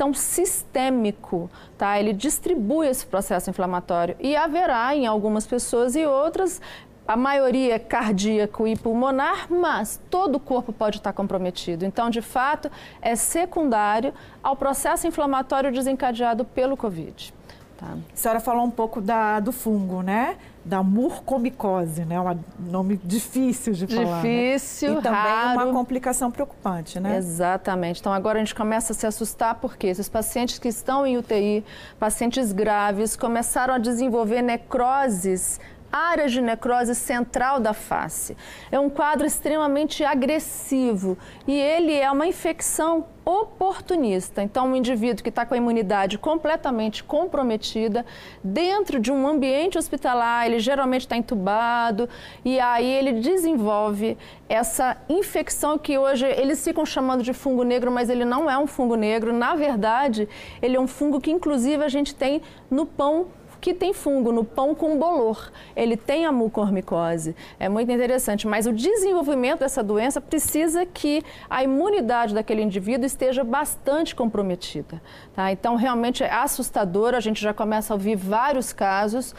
tão 0.00 0.14
sistêmico, 0.14 1.50
tá? 1.76 2.00
Ele 2.00 2.14
distribui 2.14 2.88
esse 2.88 3.04
processo 3.04 3.50
inflamatório 3.50 4.16
e 4.18 4.34
haverá 4.34 4.96
em 4.96 5.06
algumas 5.06 5.46
pessoas 5.46 5.94
e 5.94 6.06
outras 6.06 6.58
a 7.06 7.18
maioria 7.18 7.74
é 7.74 7.78
cardíaco 7.78 8.66
e 8.66 8.74
pulmonar, 8.76 9.52
mas 9.52 10.00
todo 10.08 10.36
o 10.36 10.40
corpo 10.40 10.72
pode 10.72 10.96
estar 10.96 11.12
comprometido. 11.12 11.84
Então, 11.84 12.08
de 12.08 12.22
fato, 12.22 12.70
é 13.02 13.14
secundário 13.14 14.14
ao 14.42 14.56
processo 14.56 15.06
inflamatório 15.06 15.70
desencadeado 15.70 16.46
pelo 16.46 16.78
Covid. 16.78 17.34
Tá. 17.80 17.96
A 18.12 18.16
senhora 18.16 18.40
falou 18.40 18.62
um 18.62 18.70
pouco 18.70 19.00
da, 19.00 19.40
do 19.40 19.52
fungo, 19.52 20.02
né? 20.02 20.36
Da 20.62 20.82
murcomicose, 20.82 22.04
né? 22.04 22.20
Um 22.20 22.36
nome 22.70 23.00
difícil 23.02 23.72
de 23.72 23.86
falar. 23.86 24.22
Né? 24.22 24.50
Difícil, 24.50 24.92
né? 24.92 24.98
E 24.98 25.02
também 25.02 25.18
raro. 25.18 25.60
uma 25.60 25.72
complicação 25.72 26.30
preocupante, 26.30 27.00
né? 27.00 27.16
Exatamente. 27.16 28.00
Então 28.00 28.12
agora 28.12 28.38
a 28.38 28.40
gente 28.40 28.54
começa 28.54 28.92
a 28.92 28.96
se 28.96 29.06
assustar 29.06 29.54
porque 29.54 29.86
esses 29.86 30.10
pacientes 30.10 30.58
que 30.58 30.68
estão 30.68 31.06
em 31.06 31.16
UTI, 31.16 31.64
pacientes 31.98 32.52
graves, 32.52 33.16
começaram 33.16 33.72
a 33.72 33.78
desenvolver 33.78 34.42
necroses 34.42 35.58
áreas 35.92 36.32
de 36.32 36.40
necrose 36.40 36.94
central 36.94 37.60
da 37.60 37.72
face. 37.72 38.36
É 38.70 38.78
um 38.78 38.90
quadro 38.90 39.26
extremamente 39.26 40.04
agressivo 40.04 41.16
e 41.46 41.52
ele 41.52 41.94
é 41.94 42.10
uma 42.10 42.26
infecção 42.26 43.06
oportunista. 43.24 44.42
Então, 44.42 44.68
um 44.68 44.76
indivíduo 44.76 45.22
que 45.22 45.28
está 45.28 45.44
com 45.46 45.54
a 45.54 45.56
imunidade 45.56 46.18
completamente 46.18 47.04
comprometida, 47.04 48.04
dentro 48.42 48.98
de 48.98 49.12
um 49.12 49.26
ambiente 49.26 49.78
hospitalar, 49.78 50.46
ele 50.46 50.58
geralmente 50.58 51.02
está 51.02 51.16
entubado 51.16 52.08
e 52.44 52.58
aí 52.58 52.86
ele 52.86 53.20
desenvolve 53.20 54.16
essa 54.48 54.96
infecção 55.08 55.78
que 55.78 55.96
hoje 55.96 56.26
eles 56.26 56.62
ficam 56.64 56.84
chamando 56.84 57.22
de 57.22 57.32
fungo 57.32 57.62
negro, 57.62 57.90
mas 57.90 58.10
ele 58.10 58.24
não 58.24 58.50
é 58.50 58.58
um 58.58 58.66
fungo 58.66 58.96
negro. 58.96 59.32
Na 59.32 59.54
verdade, 59.54 60.28
ele 60.60 60.76
é 60.76 60.80
um 60.80 60.88
fungo 60.88 61.20
que, 61.20 61.30
inclusive, 61.30 61.84
a 61.84 61.88
gente 61.88 62.14
tem 62.14 62.42
no 62.70 62.84
pão 62.84 63.28
que 63.60 63.74
tem 63.74 63.92
fungo 63.92 64.32
no 64.32 64.44
pão 64.44 64.74
com 64.74 64.98
bolor. 64.98 65.50
Ele 65.76 65.96
tem 65.96 66.26
a 66.26 66.32
mucormicose. 66.32 67.36
É 67.58 67.68
muito 67.68 67.92
interessante, 67.92 68.46
mas 68.46 68.66
o 68.66 68.72
desenvolvimento 68.72 69.60
dessa 69.60 69.82
doença 69.82 70.20
precisa 70.20 70.86
que 70.86 71.22
a 71.48 71.62
imunidade 71.62 72.34
daquele 72.34 72.62
indivíduo 72.62 73.04
esteja 73.06 73.44
bastante 73.44 74.14
comprometida. 74.14 75.02
Tá? 75.34 75.52
Então, 75.52 75.76
realmente 75.76 76.22
é 76.22 76.32
assustador. 76.32 77.14
A 77.14 77.20
gente 77.20 77.40
já 77.40 77.52
começa 77.52 77.92
a 77.92 77.94
ouvir 77.94 78.16
vários 78.16 78.72
casos 78.72 79.34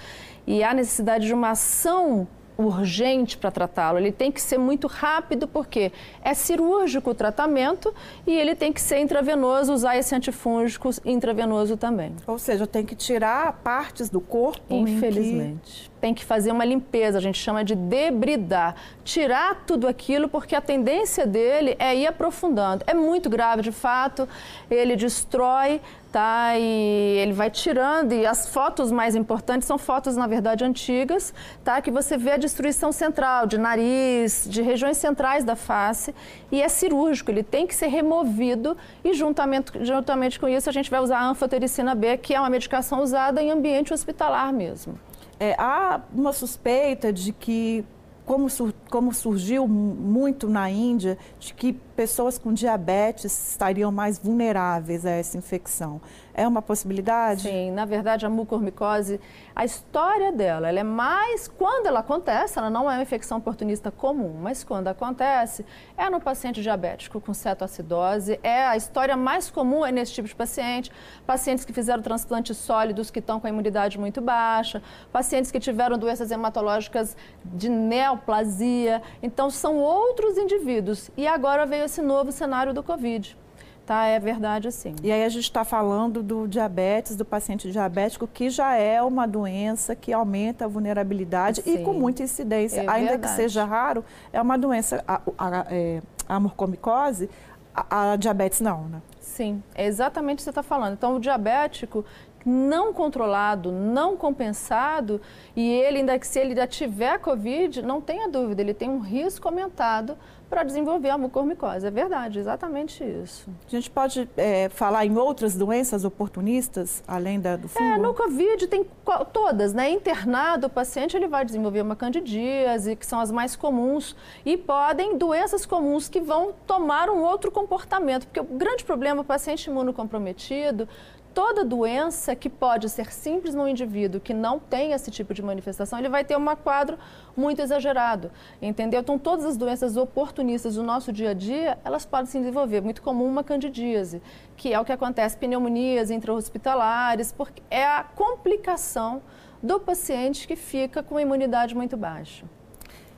e 0.45 0.63
há 0.63 0.73
necessidade 0.73 1.25
de 1.25 1.33
uma 1.33 1.51
ação 1.51 2.27
urgente 2.65 3.37
para 3.37 3.51
tratá-lo. 3.51 3.97
Ele 3.97 4.11
tem 4.11 4.31
que 4.31 4.41
ser 4.41 4.57
muito 4.57 4.87
rápido 4.87 5.47
porque 5.47 5.91
é 6.23 6.33
cirúrgico 6.33 7.11
o 7.11 7.13
tratamento 7.13 7.93
e 8.25 8.33
ele 8.33 8.55
tem 8.55 8.71
que 8.71 8.81
ser 8.81 8.99
intravenoso, 8.99 9.73
usar 9.73 9.97
esse 9.97 10.15
antifúngico 10.15 10.89
intravenoso 11.05 11.75
também. 11.77 12.15
Ou 12.25 12.39
seja, 12.39 12.65
tem 12.65 12.85
que 12.85 12.95
tirar 12.95 13.53
partes 13.63 14.09
do 14.09 14.21
corpo. 14.21 14.73
Infelizmente. 14.73 15.90
Tem 16.01 16.13
que 16.13 16.25
fazer 16.25 16.51
uma 16.51 16.65
limpeza, 16.65 17.17
a 17.17 17.21
gente 17.21 17.37
chama 17.37 17.63
de 17.63 17.75
debridar. 17.75 18.75
Tirar 19.03 19.63
tudo 19.65 19.87
aquilo 19.87 20.27
porque 20.27 20.55
a 20.55 20.61
tendência 20.61 21.25
dele 21.25 21.75
é 21.79 21.95
ir 21.95 22.07
aprofundando. 22.07 22.83
É 22.87 22.93
muito 22.93 23.29
grave, 23.29 23.61
de 23.61 23.71
fato. 23.71 24.27
Ele 24.69 24.95
destrói 24.95 25.79
tá? 26.11 26.57
E 26.57 27.17
ele 27.19 27.31
vai 27.31 27.49
tirando 27.49 28.11
e 28.11 28.25
as 28.25 28.47
fotos 28.47 28.91
mais 28.91 29.15
importantes 29.15 29.67
são 29.67 29.77
fotos 29.77 30.17
na 30.17 30.27
verdade 30.27 30.63
antigas, 30.63 31.33
tá? 31.63 31.81
Que 31.81 31.89
você 31.89 32.17
vê 32.17 32.31
a 32.31 32.37
destruição 32.37 32.91
central 32.91 33.47
de 33.47 33.57
nariz, 33.57 34.45
de 34.47 34.61
regiões 34.61 34.97
centrais 34.97 35.43
da 35.43 35.55
face 35.55 36.13
e 36.51 36.61
é 36.61 36.67
cirúrgico, 36.67 37.31
ele 37.31 37.43
tem 37.43 37.65
que 37.65 37.73
ser 37.73 37.87
removido 37.87 38.75
e 39.03 39.13
juntamente, 39.13 39.71
juntamente 39.85 40.39
com 40.39 40.47
isso 40.47 40.69
a 40.69 40.73
gente 40.73 40.91
vai 40.91 40.99
usar 40.99 41.19
a 41.19 41.29
anfotericina 41.29 41.95
B, 41.95 42.17
que 42.17 42.33
é 42.33 42.39
uma 42.39 42.49
medicação 42.49 43.01
usada 43.01 43.41
em 43.41 43.49
ambiente 43.49 43.93
hospitalar 43.93 44.51
mesmo. 44.51 44.99
É, 45.41 45.55
há 45.57 45.99
uma 46.13 46.31
suspeita 46.33 47.11
de 47.11 47.33
que 47.33 47.83
como, 48.27 48.47
sur 48.47 48.71
como 48.91 49.11
surgiu 49.11 49.67
muito 49.67 50.47
na 50.47 50.69
Índia, 50.69 51.17
de 51.39 51.51
que 51.55 51.73
pessoas 52.01 52.35
com 52.39 52.51
diabetes 52.51 53.51
estariam 53.51 53.91
mais 53.91 54.17
vulneráveis 54.17 55.05
a 55.05 55.11
essa 55.11 55.37
infecção. 55.37 56.01
É 56.33 56.47
uma 56.47 56.59
possibilidade? 56.59 57.43
Sim, 57.43 57.69
na 57.69 57.85
verdade 57.85 58.25
a 58.25 58.29
mucormicose, 58.29 59.19
a 59.55 59.63
história 59.65 60.31
dela, 60.31 60.69
ela 60.69 60.79
é 60.79 60.83
mais, 60.83 61.47
quando 61.47 61.85
ela 61.85 61.99
acontece, 61.99 62.57
ela 62.57 62.69
não 62.69 62.89
é 62.89 62.95
uma 62.95 63.03
infecção 63.03 63.37
oportunista 63.37 63.91
comum, 63.91 64.33
mas 64.41 64.63
quando 64.63 64.87
acontece, 64.87 65.63
é 65.95 66.09
no 66.09 66.19
paciente 66.19 66.61
diabético 66.61 67.21
com 67.21 67.33
cetoacidose, 67.33 68.39
é 68.41 68.65
a 68.65 68.75
história 68.75 69.15
mais 69.15 69.51
comum 69.51 69.85
é 69.85 69.91
nesse 69.91 70.13
tipo 70.13 70.27
de 70.27 70.33
paciente, 70.33 70.91
pacientes 71.27 71.65
que 71.65 71.73
fizeram 71.73 72.01
transplantes 72.01 72.57
sólidos 72.57 73.11
que 73.11 73.19
estão 73.19 73.39
com 73.39 73.45
a 73.45 73.49
imunidade 73.49 73.99
muito 73.99 74.21
baixa, 74.21 74.81
pacientes 75.11 75.51
que 75.51 75.59
tiveram 75.59 75.97
doenças 75.99 76.31
hematológicas 76.31 77.15
de 77.45 77.69
neoplasia, 77.69 79.03
então 79.21 79.51
são 79.51 79.77
outros 79.77 80.37
indivíduos. 80.37 81.11
E 81.15 81.27
agora 81.27 81.65
veio 81.65 81.83
esse 81.91 82.01
novo 82.01 82.31
cenário 82.31 82.73
do 82.73 82.81
Covid. 82.81 83.37
Tá, 83.85 84.05
é 84.05 84.19
verdade 84.19 84.67
assim. 84.69 84.95
E 85.03 85.11
aí 85.11 85.23
a 85.23 85.29
gente 85.29 85.43
está 85.43 85.65
falando 85.65 86.23
do 86.23 86.47
diabetes, 86.47 87.15
do 87.15 87.25
paciente 87.25 87.69
diabético, 87.69 88.25
que 88.25 88.49
já 88.49 88.75
é 88.75 89.01
uma 89.01 89.27
doença 89.27 89.95
que 89.95 90.13
aumenta 90.13 90.65
a 90.65 90.67
vulnerabilidade 90.67 91.61
Sim, 91.61 91.75
e 91.75 91.83
com 91.83 91.91
muita 91.91 92.23
incidência. 92.23 92.81
É 92.81 92.89
Ainda 92.89 93.11
verdade. 93.11 93.33
que 93.33 93.41
seja 93.41 93.65
raro, 93.65 94.05
é 94.31 94.41
uma 94.41 94.57
doença, 94.57 95.03
a, 95.05 95.19
a, 95.37 95.65
é, 95.69 96.01
a 96.29 96.39
morcomicose, 96.39 97.29
a, 97.75 98.13
a 98.13 98.15
diabetes 98.15 98.61
não, 98.61 98.87
né? 98.87 99.01
Sim, 99.19 99.61
é 99.75 99.85
exatamente 99.85 100.35
o 100.35 100.37
que 100.37 100.43
você 100.43 100.51
está 100.51 100.63
falando. 100.63 100.93
Então, 100.93 101.17
o 101.17 101.19
diabético 101.19 102.05
não 102.45 102.93
controlado, 102.93 103.71
não 103.71 104.15
compensado, 104.15 105.19
e 105.55 105.69
ele 105.69 105.97
ainda 105.97 106.17
que 106.17 106.25
se 106.25 106.39
ele 106.39 106.55
já 106.55 106.65
tiver 106.65 107.19
Covid, 107.19 107.81
não 107.81 107.99
tenha 107.99 108.29
dúvida, 108.29 108.61
ele 108.61 108.73
tem 108.73 108.89
um 108.89 108.99
risco 108.99 109.47
aumentado 109.47 110.17
para 110.51 110.63
desenvolver 110.63 111.09
a 111.09 111.17
mucormicose. 111.17 111.87
É 111.87 111.89
verdade, 111.89 112.37
exatamente 112.37 113.01
isso. 113.01 113.49
A 113.65 113.71
gente 113.71 113.89
pode 113.89 114.29
é, 114.35 114.67
falar 114.67 115.05
em 115.05 115.17
outras 115.17 115.55
doenças 115.55 116.03
oportunistas, 116.03 117.01
além 117.07 117.39
da, 117.39 117.55
do 117.55 117.69
fungo? 117.69 117.85
É, 117.85 117.97
no 117.97 118.13
Covid 118.13 118.67
tem 118.67 118.85
todas, 119.31 119.73
né? 119.73 119.89
Internado, 119.89 120.67
o 120.67 120.69
paciente 120.69 121.15
ele 121.15 121.29
vai 121.29 121.45
desenvolver 121.45 121.81
uma 121.81 121.95
candidíase, 121.95 122.97
que 122.97 123.05
são 123.05 123.21
as 123.21 123.31
mais 123.31 123.55
comuns, 123.55 124.13
e 124.45 124.57
podem 124.57 125.17
doenças 125.17 125.65
comuns 125.65 126.09
que 126.09 126.19
vão 126.19 126.53
tomar 126.67 127.09
um 127.09 127.21
outro 127.21 127.49
comportamento, 127.49 128.27
porque 128.27 128.41
o 128.41 128.43
grande 128.43 128.83
problema, 128.83 129.21
o 129.21 129.25
paciente 129.25 129.69
imunocomprometido, 129.69 130.85
toda 131.33 131.65
doença 131.65 132.35
que 132.35 132.49
pode 132.49 132.89
ser 132.89 133.11
simples 133.11 133.53
no 133.55 133.67
indivíduo 133.67 134.19
que 134.19 134.33
não 134.33 134.59
tem 134.59 134.91
esse 134.91 135.09
tipo 135.09 135.33
de 135.33 135.41
manifestação, 135.41 135.99
ele 135.99 136.09
vai 136.09 136.23
ter 136.23 136.37
um 136.37 136.45
quadro 136.55 136.97
muito 137.35 137.61
exagerado, 137.61 138.31
entendeu? 138.61 138.99
Então, 138.99 139.17
todas 139.17 139.45
as 139.45 139.57
doenças 139.57 139.97
oportunistas 139.97 140.75
do 140.75 140.83
nosso 140.83 141.11
dia 141.11 141.31
a 141.31 141.33
dia, 141.33 141.77
elas 141.83 142.05
podem 142.05 142.25
se 142.25 142.37
desenvolver. 142.39 142.81
Muito 142.81 143.01
comum 143.01 143.25
uma 143.25 143.43
candidíase, 143.43 144.21
que 144.55 144.73
é 144.73 144.79
o 144.79 144.85
que 144.85 144.91
acontece, 144.91 145.37
pneumonias 145.37 146.11
intra-hospitalares, 146.11 147.31
porque 147.31 147.61
é 147.69 147.85
a 147.85 148.03
complicação 148.03 149.21
do 149.63 149.79
paciente 149.79 150.47
que 150.47 150.55
fica 150.55 151.01
com 151.01 151.17
a 151.17 151.21
imunidade 151.21 151.75
muito 151.75 151.95
baixa. 151.95 152.45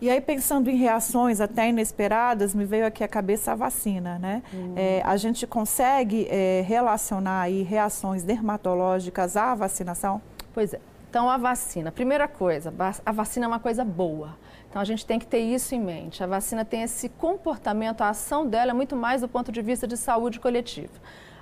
E 0.02 0.10
aí, 0.10 0.20
pensando 0.20 0.70
em 0.70 0.76
reações 0.76 1.40
até 1.40 1.70
inesperadas, 1.70 2.54
me 2.54 2.66
veio 2.66 2.86
aqui 2.86 3.04
à 3.04 3.08
cabeça 3.08 3.54
a 3.54 3.56
vacina, 3.56 4.20
né? 4.20 4.44
Uhum. 4.54 4.74
É, 4.76 5.02
a 5.06 5.16
gente 5.16 5.48
consegue 5.48 6.28
é, 6.30 6.62
relacionar 6.68 7.42
aí 7.42 7.64
reações 7.64 8.24
dermatológicas 8.24 9.38
à 9.38 9.56
vacinação? 9.56 10.22
Pois 10.54 10.74
é. 10.74 10.80
Então, 11.10 11.30
a 11.30 11.38
vacina, 11.38 11.92
primeira 11.92 12.28
coisa, 12.28 12.74
a 13.06 13.12
vacina 13.12 13.46
é 13.46 13.48
uma 13.48 13.60
coisa 13.60 13.86
boa. 13.86 14.36
Então, 14.68 14.82
a 14.82 14.86
gente 14.86 15.06
tem 15.06 15.20
que 15.20 15.28
ter 15.28 15.40
isso 15.40 15.76
em 15.76 15.80
mente. 15.80 16.24
A 16.24 16.28
vacina 16.28 16.66
tem 16.66 16.82
esse 16.82 17.08
comportamento, 17.08 18.02
a 18.02 18.10
ação 18.10 18.48
dela 18.48 18.72
é 18.72 18.74
muito 18.74 18.96
mais 18.96 19.22
do 19.22 19.28
ponto 19.28 19.52
de 19.52 19.62
vista 19.62 19.88
de 19.88 19.96
saúde 19.96 20.40
coletiva. 20.40 20.94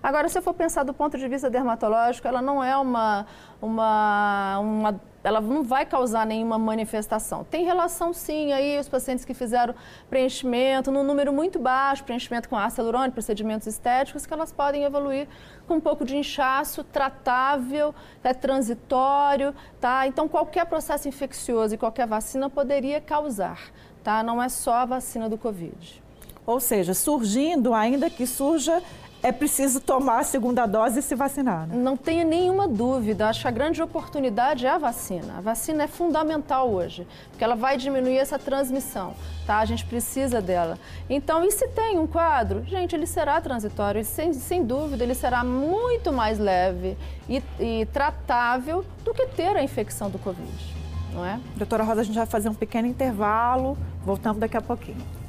Agora, 0.03 0.27
se 0.27 0.37
eu 0.37 0.41
for 0.41 0.53
pensar 0.53 0.83
do 0.83 0.93
ponto 0.93 1.17
de 1.17 1.27
vista 1.27 1.49
dermatológico, 1.49 2.27
ela 2.27 2.41
não 2.41 2.63
é 2.63 2.75
uma, 2.75 3.25
uma, 3.61 4.59
uma 4.59 5.01
ela 5.23 5.39
não 5.39 5.63
vai 5.63 5.85
causar 5.85 6.25
nenhuma 6.25 6.57
manifestação. 6.57 7.43
Tem 7.43 7.63
relação 7.63 8.13
sim 8.13 8.51
aí 8.51 8.79
os 8.79 8.89
pacientes 8.89 9.23
que 9.23 9.33
fizeram 9.33 9.75
preenchimento 10.09 10.91
num 10.91 11.03
número 11.03 11.31
muito 11.31 11.59
baixo, 11.59 12.03
preenchimento 12.03 12.49
com 12.49 12.57
ácido 12.57 12.81
hialurônico, 12.81 13.13
procedimentos 13.13 13.67
estéticos, 13.67 14.25
que 14.25 14.33
elas 14.33 14.51
podem 14.51 14.83
evoluir 14.83 15.27
com 15.67 15.75
um 15.75 15.79
pouco 15.79 16.03
de 16.03 16.17
inchaço, 16.17 16.83
tratável, 16.83 17.93
é 18.23 18.33
transitório, 18.33 19.53
tá? 19.79 20.07
Então 20.07 20.27
qualquer 20.27 20.65
processo 20.65 21.07
infeccioso 21.07 21.75
e 21.75 21.77
qualquer 21.77 22.07
vacina 22.07 22.49
poderia 22.49 22.99
causar, 22.99 23.59
tá? 24.03 24.23
Não 24.23 24.41
é 24.41 24.49
só 24.49 24.73
a 24.73 24.85
vacina 24.85 25.29
do 25.29 25.37
Covid. 25.37 26.01
Ou 26.45 26.59
seja, 26.59 26.93
surgindo, 26.93 27.73
ainda 27.73 28.09
que 28.09 28.25
surja 28.25 28.81
é 29.23 29.31
preciso 29.31 29.79
tomar 29.79 30.19
a 30.19 30.23
segunda 30.23 30.65
dose 30.65 30.99
e 30.99 31.01
se 31.01 31.13
vacinar. 31.15 31.67
Né? 31.67 31.75
Não 31.75 31.95
tenha 31.95 32.23
nenhuma 32.23 32.67
dúvida. 32.67 33.29
Acho 33.29 33.41
que 33.41 33.47
a 33.47 33.51
grande 33.51 33.81
oportunidade 33.81 34.65
é 34.65 34.69
a 34.69 34.77
vacina. 34.77 35.37
A 35.37 35.41
vacina 35.41 35.83
é 35.83 35.87
fundamental 35.87 36.71
hoje, 36.71 37.07
porque 37.29 37.43
ela 37.43 37.55
vai 37.55 37.77
diminuir 37.77 38.17
essa 38.17 38.39
transmissão. 38.39 39.13
Tá? 39.45 39.59
A 39.59 39.65
gente 39.65 39.85
precisa 39.85 40.41
dela. 40.41 40.77
Então, 41.09 41.45
e 41.45 41.51
se 41.51 41.67
tem 41.67 41.99
um 41.99 42.07
quadro? 42.07 42.63
Gente, 42.65 42.95
ele 42.95 43.05
será 43.05 43.39
transitório. 43.39 44.03
Sem, 44.03 44.33
sem 44.33 44.63
dúvida, 44.63 45.03
ele 45.03 45.15
será 45.15 45.43
muito 45.43 46.11
mais 46.11 46.39
leve 46.39 46.97
e, 47.29 47.43
e 47.59 47.85
tratável 47.87 48.83
do 49.03 49.13
que 49.13 49.27
ter 49.27 49.55
a 49.55 49.63
infecção 49.63 50.09
do 50.09 50.17
Covid. 50.17 50.81
Não 51.13 51.25
é? 51.25 51.39
Doutora 51.55 51.83
Rosa, 51.83 52.01
a 52.01 52.03
gente 52.03 52.15
vai 52.15 52.25
fazer 52.25 52.49
um 52.49 52.53
pequeno 52.53 52.87
intervalo. 52.87 53.77
Voltamos 54.03 54.39
daqui 54.39 54.57
a 54.57 54.61
pouquinho. 54.61 55.20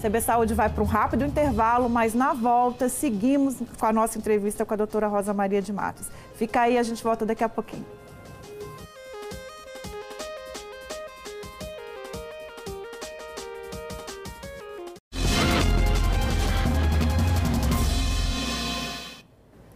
CB 0.00 0.20
Saúde 0.20 0.54
vai 0.54 0.68
para 0.68 0.82
um 0.82 0.86
rápido 0.86 1.24
intervalo, 1.24 1.88
mas 1.88 2.14
na 2.14 2.32
volta 2.32 2.88
seguimos 2.88 3.56
com 3.78 3.86
a 3.86 3.92
nossa 3.92 4.16
entrevista 4.16 4.64
com 4.64 4.72
a 4.74 4.76
doutora 4.76 5.08
Rosa 5.08 5.34
Maria 5.34 5.60
de 5.60 5.72
Matos. 5.72 6.08
Fica 6.36 6.60
aí, 6.60 6.78
a 6.78 6.82
gente 6.84 7.02
volta 7.02 7.26
daqui 7.26 7.42
a 7.42 7.48
pouquinho. 7.48 7.84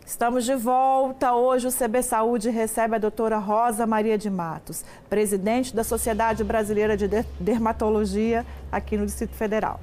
Estamos 0.06 0.44
de 0.44 0.54
volta. 0.54 1.34
Hoje 1.34 1.66
o 1.66 1.72
CB 1.72 2.00
Saúde 2.00 2.48
recebe 2.48 2.94
a 2.94 2.98
doutora 2.98 3.38
Rosa 3.38 3.84
Maria 3.88 4.16
de 4.16 4.30
Matos, 4.30 4.84
presidente 5.10 5.74
da 5.74 5.82
Sociedade 5.82 6.44
Brasileira 6.44 6.96
de 6.96 7.08
Dermatologia 7.40 8.46
aqui 8.70 8.96
no 8.96 9.04
Distrito 9.04 9.34
Federal. 9.34 9.80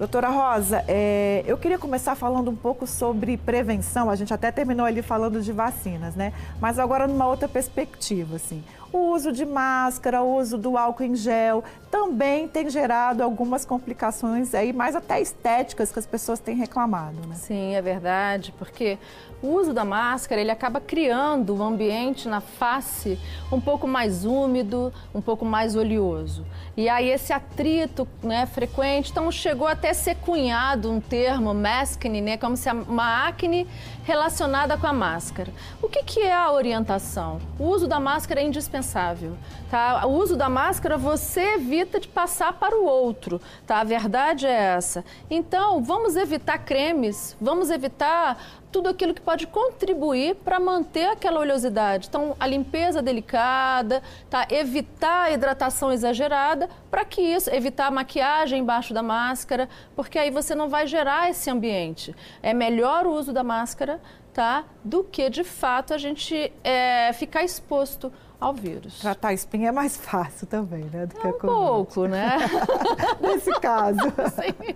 Doutora 0.00 0.30
Rosa, 0.30 0.82
é, 0.88 1.44
eu 1.46 1.58
queria 1.58 1.78
começar 1.78 2.14
falando 2.14 2.50
um 2.50 2.56
pouco 2.56 2.86
sobre 2.86 3.36
prevenção. 3.36 4.08
A 4.08 4.16
gente 4.16 4.32
até 4.32 4.50
terminou 4.50 4.86
ali 4.86 5.02
falando 5.02 5.42
de 5.42 5.52
vacinas, 5.52 6.16
né? 6.16 6.32
Mas 6.58 6.78
agora 6.78 7.06
numa 7.06 7.26
outra 7.26 7.46
perspectiva, 7.46 8.36
assim. 8.36 8.64
O 8.92 9.12
uso 9.12 9.30
de 9.30 9.46
máscara, 9.46 10.20
o 10.22 10.36
uso 10.36 10.58
do 10.58 10.76
álcool 10.76 11.04
em 11.04 11.14
gel 11.14 11.62
também 11.90 12.48
tem 12.48 12.68
gerado 12.68 13.22
algumas 13.22 13.64
complicações 13.64 14.54
aí, 14.54 14.72
mais 14.72 14.96
até 14.96 15.20
estéticas 15.20 15.92
que 15.92 15.98
as 15.98 16.06
pessoas 16.06 16.38
têm 16.38 16.56
reclamado, 16.56 17.16
né? 17.28 17.34
Sim, 17.34 17.74
é 17.74 17.82
verdade, 17.82 18.52
porque 18.58 18.98
o 19.42 19.48
uso 19.48 19.72
da 19.72 19.84
máscara, 19.84 20.40
ele 20.40 20.50
acaba 20.50 20.80
criando 20.80 21.54
um 21.54 21.62
ambiente 21.62 22.28
na 22.28 22.40
face 22.40 23.18
um 23.50 23.60
pouco 23.60 23.88
mais 23.88 24.24
úmido, 24.24 24.92
um 25.14 25.20
pouco 25.20 25.44
mais 25.44 25.74
oleoso. 25.74 26.44
E 26.76 26.88
aí 26.88 27.08
esse 27.08 27.32
atrito 27.32 28.06
né, 28.22 28.44
frequente, 28.46 29.10
então 29.10 29.30
chegou 29.32 29.66
até 29.66 29.90
a 29.90 29.94
ser 29.94 30.16
cunhado 30.16 30.90
um 30.90 31.00
termo, 31.00 31.54
maskne, 31.54 32.20
né, 32.20 32.36
como 32.36 32.56
se 32.56 32.70
uma 32.70 33.26
acne 33.26 33.66
relacionada 34.10 34.76
com 34.76 34.88
a 34.88 34.92
máscara. 34.92 35.52
O 35.80 35.88
que, 35.88 36.02
que 36.02 36.20
é 36.20 36.34
a 36.34 36.50
orientação? 36.50 37.40
O 37.56 37.66
uso 37.66 37.86
da 37.86 38.00
máscara 38.00 38.40
é 38.40 38.44
indispensável. 38.44 39.36
Tá? 39.70 40.04
O 40.04 40.10
uso 40.10 40.36
da 40.36 40.48
máscara 40.48 40.98
você 40.98 41.54
evita 41.54 42.00
de 42.00 42.08
passar 42.08 42.54
para 42.54 42.76
o 42.76 42.84
outro. 42.84 43.40
Tá? 43.64 43.78
A 43.78 43.84
verdade 43.84 44.48
é 44.48 44.74
essa. 44.74 45.04
Então, 45.30 45.80
vamos 45.80 46.16
evitar 46.16 46.58
cremes, 46.58 47.36
vamos 47.40 47.70
evitar 47.70 48.36
tudo 48.70 48.88
aquilo 48.88 49.12
que 49.12 49.20
pode 49.20 49.46
contribuir 49.46 50.36
para 50.36 50.60
manter 50.60 51.06
aquela 51.06 51.40
oleosidade. 51.40 52.08
Então, 52.08 52.36
a 52.38 52.46
limpeza 52.46 53.02
delicada, 53.02 54.02
tá? 54.28 54.46
evitar 54.50 55.24
a 55.24 55.30
hidratação 55.32 55.92
exagerada, 55.92 56.68
para 56.90 57.04
que 57.04 57.20
isso, 57.20 57.50
evitar 57.50 57.86
a 57.86 57.90
maquiagem 57.90 58.60
embaixo 58.60 58.94
da 58.94 59.02
máscara, 59.02 59.68
porque 59.96 60.18
aí 60.18 60.30
você 60.30 60.54
não 60.54 60.68
vai 60.68 60.86
gerar 60.86 61.30
esse 61.30 61.50
ambiente. 61.50 62.14
É 62.42 62.54
melhor 62.54 63.06
o 63.06 63.12
uso 63.12 63.32
da 63.32 63.42
máscara 63.42 64.00
tá? 64.32 64.64
do 64.84 65.04
que, 65.04 65.28
de 65.28 65.44
fato, 65.44 65.92
a 65.92 65.98
gente 65.98 66.52
é, 66.62 67.12
ficar 67.12 67.42
exposto 67.42 68.12
ao 68.40 68.54
vírus. 68.54 69.00
Tratar 69.00 69.28
a 69.28 69.34
espinha 69.34 69.68
é 69.68 69.72
mais 69.72 69.96
fácil 69.96 70.46
também, 70.46 70.84
né? 70.84 71.06
Do 71.06 71.16
é 71.18 71.20
que 71.20 71.26
um 71.26 71.30
a 71.30 71.32
pouco, 71.34 72.06
né? 72.06 72.38
Nesse 73.20 73.52
caso. 73.60 73.98
Sim. 74.34 74.74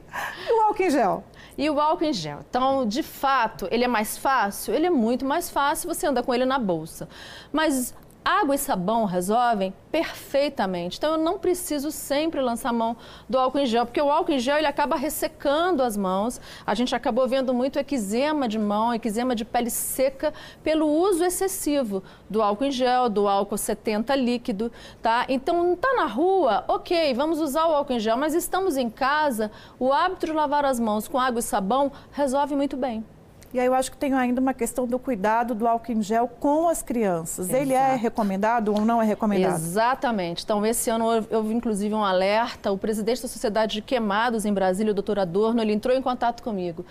O 0.53 0.61
álcool 0.63 0.83
em 0.83 0.91
gel? 0.91 1.25
E 1.57 1.71
o 1.71 1.81
álcool 1.81 2.05
em 2.05 2.13
gel. 2.13 2.41
Então, 2.49 2.87
de 2.87 3.03
fato, 3.03 3.69
ele 3.71 3.85
é 3.85 3.89
mais 3.89 4.19
fácil? 4.19 4.75
Ele 4.75 4.87
é 4.87 4.91
muito 4.91 5.25
mais 5.25 5.51
fácil, 5.51 5.89
você 5.93 6.07
anda 6.07 6.23
com 6.23 6.35
ele 6.35 6.45
na 6.45 6.59
bolsa. 6.59 7.09
Mas 7.53 7.95
Água 8.25 8.55
e 8.55 8.59
sabão 8.59 9.05
resolvem 9.05 9.75
perfeitamente. 9.93 10.97
Então 10.97 11.13
eu 11.13 11.19
não 11.19 11.39
preciso 11.39 11.91
sempre 11.91 12.41
lançar 12.41 12.73
mão 12.73 12.97
do 13.29 13.39
álcool 13.39 13.59
em 13.59 13.67
gel, 13.67 13.85
porque 13.85 14.01
o 14.01 14.11
álcool 14.11 14.33
em 14.33 14.39
gel 14.39 14.57
ele 14.57 14.67
acaba 14.67 14.97
ressecando 14.97 15.83
as 15.83 15.95
mãos. 15.95 16.41
A 16.67 16.75
gente 16.75 16.95
acabou 16.95 17.29
vendo 17.29 17.53
muito 17.53 17.79
eczema 17.79 18.49
de 18.49 18.59
mão, 18.59 18.95
eczema 18.95 19.35
de 19.35 19.45
pele 19.45 19.69
seca 19.69 20.33
pelo 20.63 20.87
uso 20.87 21.23
excessivo 21.23 22.03
do 22.31 22.41
álcool 22.41 22.65
em 22.65 22.71
gel, 22.71 23.11
do 23.11 23.29
álcool 23.29 23.59
70 23.59 24.17
líquido, 24.17 24.73
tá? 25.03 25.27
Então 25.29 25.63
não 25.63 25.75
está 25.75 25.93
na 25.93 26.07
rua, 26.07 26.65
ok, 26.67 27.13
vamos 27.13 27.41
usar 27.41 27.67
o 27.67 27.75
álcool 27.75 27.93
em 27.93 28.01
gel, 28.01 28.17
mas 28.17 28.35
estamos 28.35 28.79
em 28.79 28.89
casa, 28.89 29.51
o 29.79 29.93
hábito 29.93 30.25
de 30.25 30.33
lavar 30.33 30.65
as 30.65 30.81
mãos 30.81 31.07
com 31.07 31.21
água 31.21 31.41
e 31.41 31.43
sabão 31.43 31.93
resolve 32.11 32.57
muito 32.57 32.75
bem. 32.77 33.05
E 33.55 33.61
aí 33.61 33.67
eu 33.67 33.75
acho 33.75 33.89
que 33.93 33.97
tem 33.97 34.13
ainda 34.13 34.41
uma 34.41 34.53
questão 34.53 34.85
do 34.85 34.99
cuidado 34.99 35.55
do 35.55 35.69
álcool 35.69 35.93
em 35.93 36.03
gel 36.03 36.27
com 36.27 36.69
as 36.69 36.83
crianças. 36.83 37.49
Exato. 37.49 37.63
Ele 37.63 37.73
é 37.73 37.95
recomendado 37.95 38.75
ou 38.75 38.81
não 38.81 39.01
é 39.01 39.07
recomendado? 39.07 39.55
Exatamente. 39.55 40.43
Então, 40.43 40.67
esse 40.67 40.91
ano 40.91 41.05
houve 41.31 41.55
inclusive 41.55 41.95
um 41.95 42.05
alerta. 42.05 42.73
O 42.73 42.77
presidente 42.77 43.23
da 43.23 43.29
Sociedade 43.29 43.75
de 43.75 43.83
Queimados 43.83 44.45
em 44.45 44.53
Brasília, 44.53 44.91
o 44.91 44.95
doutor 44.95 45.21
Adorno, 45.21 45.63
ele 45.63 45.73
entrou 45.73 45.97
em 45.97 46.03
contato 46.03 46.43
comigo 46.43 46.85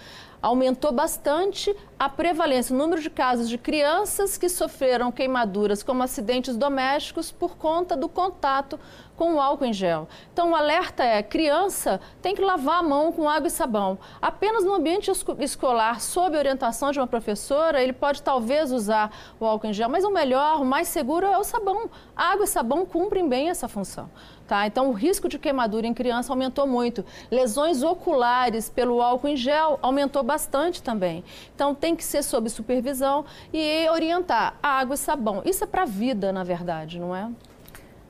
aumentou 0.44 0.92
bastante 0.92 1.74
a 1.98 2.10
prevalência, 2.10 2.76
o 2.76 2.78
número 2.78 3.02
de 3.02 3.10
casos 3.10 3.48
de 3.48 3.58
crianças 3.58 4.38
que 4.38 4.50
sofreram 4.50 5.10
queimaduras 5.10 5.82
como 5.82 6.04
acidentes 6.04 6.58
domésticos 6.58 7.32
por 7.32 7.56
conta 7.56 7.96
do 7.96 8.10
contato 8.10 8.78
com 9.16 9.36
o 9.36 9.40
álcool 9.40 9.64
em 9.64 9.72
gel. 9.72 10.06
Então, 10.34 10.52
o 10.52 10.56
alerta 10.56 11.02
é: 11.02 11.24
criança 11.24 12.02
tem 12.22 12.36
que 12.36 12.42
lavar 12.42 12.80
a 12.80 12.84
mão 12.84 13.14
com 13.14 13.30
água 13.30 13.48
e 13.48 13.52
sabão. 13.52 13.98
Apenas 14.22 14.66
no 14.66 14.74
ambiente 14.74 15.10
escolar, 15.40 16.02
sob 16.02 16.38
orientação 16.38 16.92
de 16.92 17.00
uma 17.00 17.08
professora, 17.08 17.82
ele 17.82 17.94
pode 17.94 18.22
talvez 18.22 18.70
usar 18.74 19.16
o 19.40 19.46
álcool 19.46 19.68
em 19.68 19.74
gel, 19.74 19.88
mas 19.88 20.04
o 20.04 20.12
melhor, 20.12 20.60
o 20.62 20.66
mais 20.66 20.90
seguro 20.90 21.26
é 21.26 21.38
o 21.38 21.44
sabão. 21.46 21.90
Água 22.14 22.44
e 22.44 22.48
sabão 22.48 22.86
cumprem 22.86 23.30
bem 23.30 23.50
essa 23.50 23.70
função. 23.70 24.10
Tá? 24.54 24.68
Então, 24.68 24.90
o 24.90 24.94
risco 24.94 25.28
de 25.28 25.40
queimadura 25.40 25.88
em 25.88 25.96
criança 25.96 26.32
aumentou 26.32 26.68
muito. 26.68 27.04
Lesões 27.32 27.82
oculares 27.82 28.70
pelo 28.70 29.02
álcool 29.02 29.30
em 29.30 29.36
gel 29.36 29.80
aumentou 29.82 30.22
bastante 30.22 30.84
também. 30.84 31.24
Então, 31.56 31.74
tem 31.74 31.96
que 31.96 32.04
ser 32.04 32.22
sob 32.22 32.48
supervisão 32.52 33.26
e 33.52 33.90
orientar 33.90 34.54
água 34.62 34.94
e 34.94 34.98
sabão. 35.00 35.42
Isso 35.44 35.64
é 35.64 35.66
para 35.66 35.82
a 35.82 35.86
vida, 35.86 36.32
na 36.32 36.44
verdade, 36.44 37.00
não 37.00 37.16
é? 37.16 37.32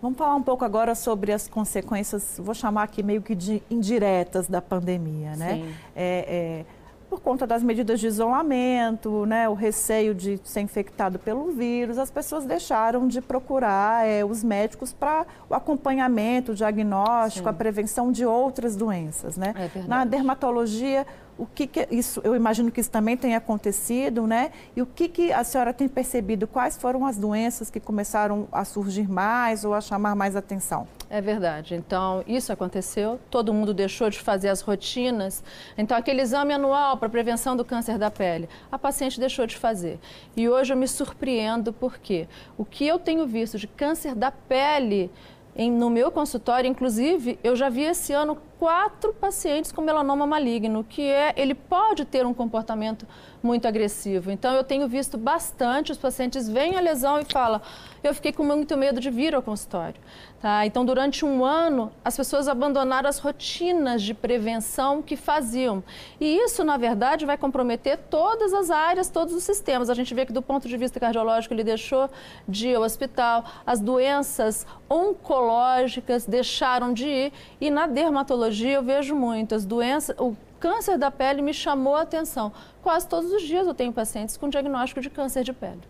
Vamos 0.01 0.17
falar 0.17 0.35
um 0.35 0.43
pouco 0.43 0.65
agora 0.65 0.95
sobre 0.95 1.31
as 1.31 1.47
consequências, 1.47 2.37
vou 2.37 2.53
chamar 2.53 2.83
aqui 2.83 3.01
meio 3.01 3.21
que 3.21 3.35
de 3.35 3.63
indiretas 3.71 4.45
da 4.49 4.61
pandemia, 4.61 5.37
né? 5.37 5.53
Sim. 5.53 5.75
É, 5.95 6.65
é 6.67 6.82
por 7.13 7.21
conta 7.21 7.45
das 7.45 7.61
medidas 7.61 7.99
de 7.99 8.07
isolamento, 8.07 9.23
né, 9.27 9.47
o 9.47 9.53
receio 9.53 10.15
de 10.15 10.39
ser 10.43 10.61
infectado 10.61 11.19
pelo 11.19 11.51
vírus, 11.51 11.99
as 11.99 12.09
pessoas 12.09 12.43
deixaram 12.43 13.07
de 13.07 13.21
procurar 13.21 14.07
é, 14.07 14.25
os 14.25 14.43
médicos 14.43 14.91
para 14.91 15.27
o 15.47 15.53
acompanhamento, 15.53 16.53
o 16.53 16.55
diagnóstico, 16.55 17.43
Sim. 17.47 17.49
a 17.51 17.53
prevenção 17.53 18.11
de 18.11 18.25
outras 18.25 18.75
doenças. 18.75 19.37
Né? 19.37 19.53
É 19.75 19.81
Na 19.87 20.03
dermatologia, 20.05 21.05
o 21.37 21.45
que, 21.45 21.67
que, 21.67 21.87
isso, 21.91 22.19
eu 22.23 22.35
imagino 22.35 22.71
que 22.71 22.81
isso 22.81 22.89
também 22.89 23.15
tenha 23.15 23.37
acontecido, 23.37 24.25
né? 24.27 24.51
E 24.75 24.81
o 24.81 24.85
que, 24.85 25.07
que 25.07 25.31
a 25.31 25.43
senhora 25.43 25.73
tem 25.73 25.87
percebido? 25.87 26.47
Quais 26.47 26.77
foram 26.77 27.05
as 27.05 27.17
doenças 27.17 27.69
que 27.69 27.79
começaram 27.79 28.47
a 28.51 28.63
surgir 28.63 29.09
mais 29.09 29.65
ou 29.65 29.73
a 29.73 29.81
chamar 29.81 30.15
mais 30.15 30.35
atenção? 30.35 30.87
É 31.13 31.21
verdade. 31.21 31.75
Então, 31.75 32.23
isso 32.25 32.51
aconteceu, 32.51 33.19
todo 33.29 33.53
mundo 33.53 33.71
deixou 33.71 34.09
de 34.09 34.17
fazer 34.17 34.49
as 34.49 34.61
rotinas. 34.61 35.43
Então, 35.77 35.95
aquele 35.95 36.23
exame 36.23 36.55
anual 36.55 36.97
para 36.97 37.07
prevenção 37.07 37.55
do 37.55 37.63
câncer 37.63 37.99
da 37.99 38.09
pele, 38.09 38.49
a 38.71 38.79
paciente 38.79 39.19
deixou 39.19 39.45
de 39.45 39.55
fazer. 39.55 39.99
E 40.35 40.49
hoje 40.49 40.73
eu 40.73 40.77
me 40.77 40.87
surpreendo 40.87 41.71
porque 41.71 42.27
o 42.57 42.65
que 42.65 42.87
eu 42.87 42.97
tenho 42.97 43.27
visto 43.27 43.59
de 43.59 43.67
câncer 43.67 44.15
da 44.15 44.31
pele 44.31 45.11
em, 45.55 45.71
no 45.71 45.87
meu 45.87 46.11
consultório, 46.11 46.67
inclusive, 46.67 47.37
eu 47.43 47.55
já 47.55 47.69
vi 47.69 47.83
esse 47.83 48.11
ano 48.11 48.39
quatro 48.63 49.11
pacientes 49.11 49.73
com 49.73 49.81
melanoma 49.81 50.25
maligno, 50.25 50.85
que 50.85 51.01
é, 51.01 51.33
ele 51.35 51.53
pode 51.53 52.05
ter 52.05 52.25
um 52.25 52.33
comportamento 52.33 53.05
muito 53.43 53.67
agressivo. 53.67 54.31
Então, 54.31 54.55
eu 54.55 54.63
tenho 54.63 54.87
visto 54.87 55.17
bastante, 55.17 55.91
os 55.91 55.97
pacientes 55.97 56.47
veem 56.47 56.77
a 56.77 56.79
lesão 56.79 57.19
e 57.19 57.25
falam, 57.25 57.59
eu 58.01 58.13
fiquei 58.13 58.31
com 58.31 58.41
muito 58.41 58.77
medo 58.77 59.01
de 59.01 59.09
vir 59.09 59.35
ao 59.35 59.41
consultório. 59.41 59.99
Tá? 60.41 60.65
Então, 60.65 60.85
durante 60.85 61.25
um 61.25 61.43
ano, 61.43 61.91
as 62.05 62.15
pessoas 62.15 62.47
abandonaram 62.47 63.09
as 63.09 63.19
rotinas 63.19 64.01
de 64.01 64.13
prevenção 64.13 65.01
que 65.01 65.17
faziam. 65.17 65.83
E 66.19 66.37
isso, 66.37 66.63
na 66.63 66.77
verdade, 66.77 67.25
vai 67.25 67.37
comprometer 67.37 67.97
todas 68.09 68.53
as 68.53 68.69
áreas, 68.69 69.09
todos 69.09 69.33
os 69.33 69.43
sistemas. 69.43 69.89
A 69.89 69.93
gente 69.93 70.13
vê 70.13 70.25
que, 70.25 70.33
do 70.33 70.41
ponto 70.41 70.69
de 70.69 70.77
vista 70.77 70.99
cardiológico, 71.01 71.53
ele 71.53 71.63
deixou 71.65 72.09
de 72.47 72.69
ir 72.69 72.75
ao 72.75 72.83
hospital, 72.83 73.43
as 73.65 73.81
doenças 73.81 74.65
oncológicas 74.89 76.25
deixaram 76.25 76.93
de 76.93 77.07
ir, 77.07 77.33
e 77.59 77.69
na 77.69 77.87
dermatologia 77.87 78.52
eu 78.61 78.83
vejo 78.83 79.15
muito, 79.15 79.55
as 79.55 79.65
doenças, 79.65 80.15
o 80.19 80.35
câncer 80.59 80.97
da 80.97 81.11
pele 81.11 81.41
me 81.41 81.53
chamou 81.53 81.95
a 81.95 82.01
atenção. 82.01 82.51
Quase 82.81 83.07
todos 83.07 83.31
os 83.31 83.41
dias 83.43 83.67
eu 83.67 83.73
tenho 83.73 83.91
pacientes 83.91 84.37
com 84.37 84.49
diagnóstico 84.49 85.01
de 85.01 85.09
câncer 85.09 85.43
de 85.43 85.53
pele. 85.53 85.81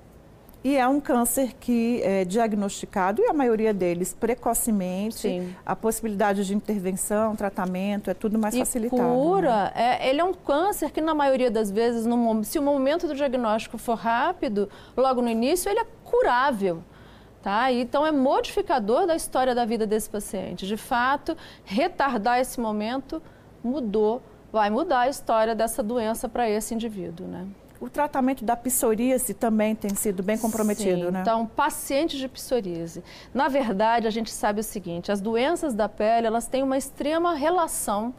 E 0.63 0.77
é 0.77 0.87
um 0.87 1.01
câncer 1.01 1.53
que 1.59 2.01
é 2.03 2.23
diagnosticado, 2.23 3.21
e 3.21 3.27
a 3.27 3.33
maioria 3.33 3.73
deles 3.73 4.15
precocemente. 4.17 5.17
Sim. 5.17 5.53
A 5.65 5.75
possibilidade 5.75 6.45
de 6.45 6.55
intervenção, 6.55 7.35
tratamento, 7.35 8.09
é 8.09 8.13
tudo 8.13 8.39
mais 8.39 8.55
e 8.55 8.59
facilitado. 8.59 9.01
cura, 9.01 9.65
né? 9.65 9.99
é, 9.99 10.09
ele 10.09 10.21
é 10.21 10.23
um 10.23 10.33
câncer 10.33 10.89
que, 10.89 11.01
na 11.01 11.13
maioria 11.13 11.51
das 11.51 11.69
vezes, 11.69 12.05
no, 12.05 12.43
se 12.45 12.57
o 12.57 12.61
momento 12.61 13.07
do 13.07 13.13
diagnóstico 13.13 13.77
for 13.77 13.95
rápido, 13.95 14.69
logo 14.95 15.21
no 15.21 15.27
início, 15.27 15.69
ele 15.69 15.81
é 15.81 15.85
curável. 16.05 16.81
Tá? 17.43 17.69
Então, 17.73 18.07
é 18.07 18.11
modificador 18.11 19.05
da 19.05 19.15
história 19.15 19.53
da 19.53 19.65
vida 19.65 19.85
desse 19.85 20.09
paciente. 20.09 20.65
De 20.65 20.77
fato, 20.77 21.35
retardar 21.65 22.39
esse 22.39 22.57
momento 22.57 23.21
mudou, 23.61 24.21
vai 24.49 24.69
mudar 24.69 25.01
a 25.01 25.09
história 25.09 25.53
dessa 25.53 25.83
doença 25.83 26.29
para 26.29 26.49
esse 26.49 26.73
indivíduo. 26.73 27.27
Né? 27.27 27.45
O 27.81 27.89
tratamento 27.89 28.45
da 28.45 28.55
psoríase 28.55 29.33
também 29.33 29.75
tem 29.75 29.93
sido 29.93 30.23
bem 30.23 30.37
comprometido, 30.37 31.07
Sim, 31.07 31.11
né? 31.11 31.19
Então, 31.19 31.45
pacientes 31.45 32.17
de 32.17 32.29
psoríase. 32.29 33.03
Na 33.33 33.49
verdade, 33.49 34.07
a 34.07 34.09
gente 34.09 34.31
sabe 34.31 34.61
o 34.61 34.63
seguinte, 34.63 35.11
as 35.11 35.19
doenças 35.19 35.73
da 35.73 35.89
pele, 35.89 36.25
elas 36.25 36.47
têm 36.47 36.63
uma 36.63 36.77
extrema 36.77 37.33
relação 37.33 38.13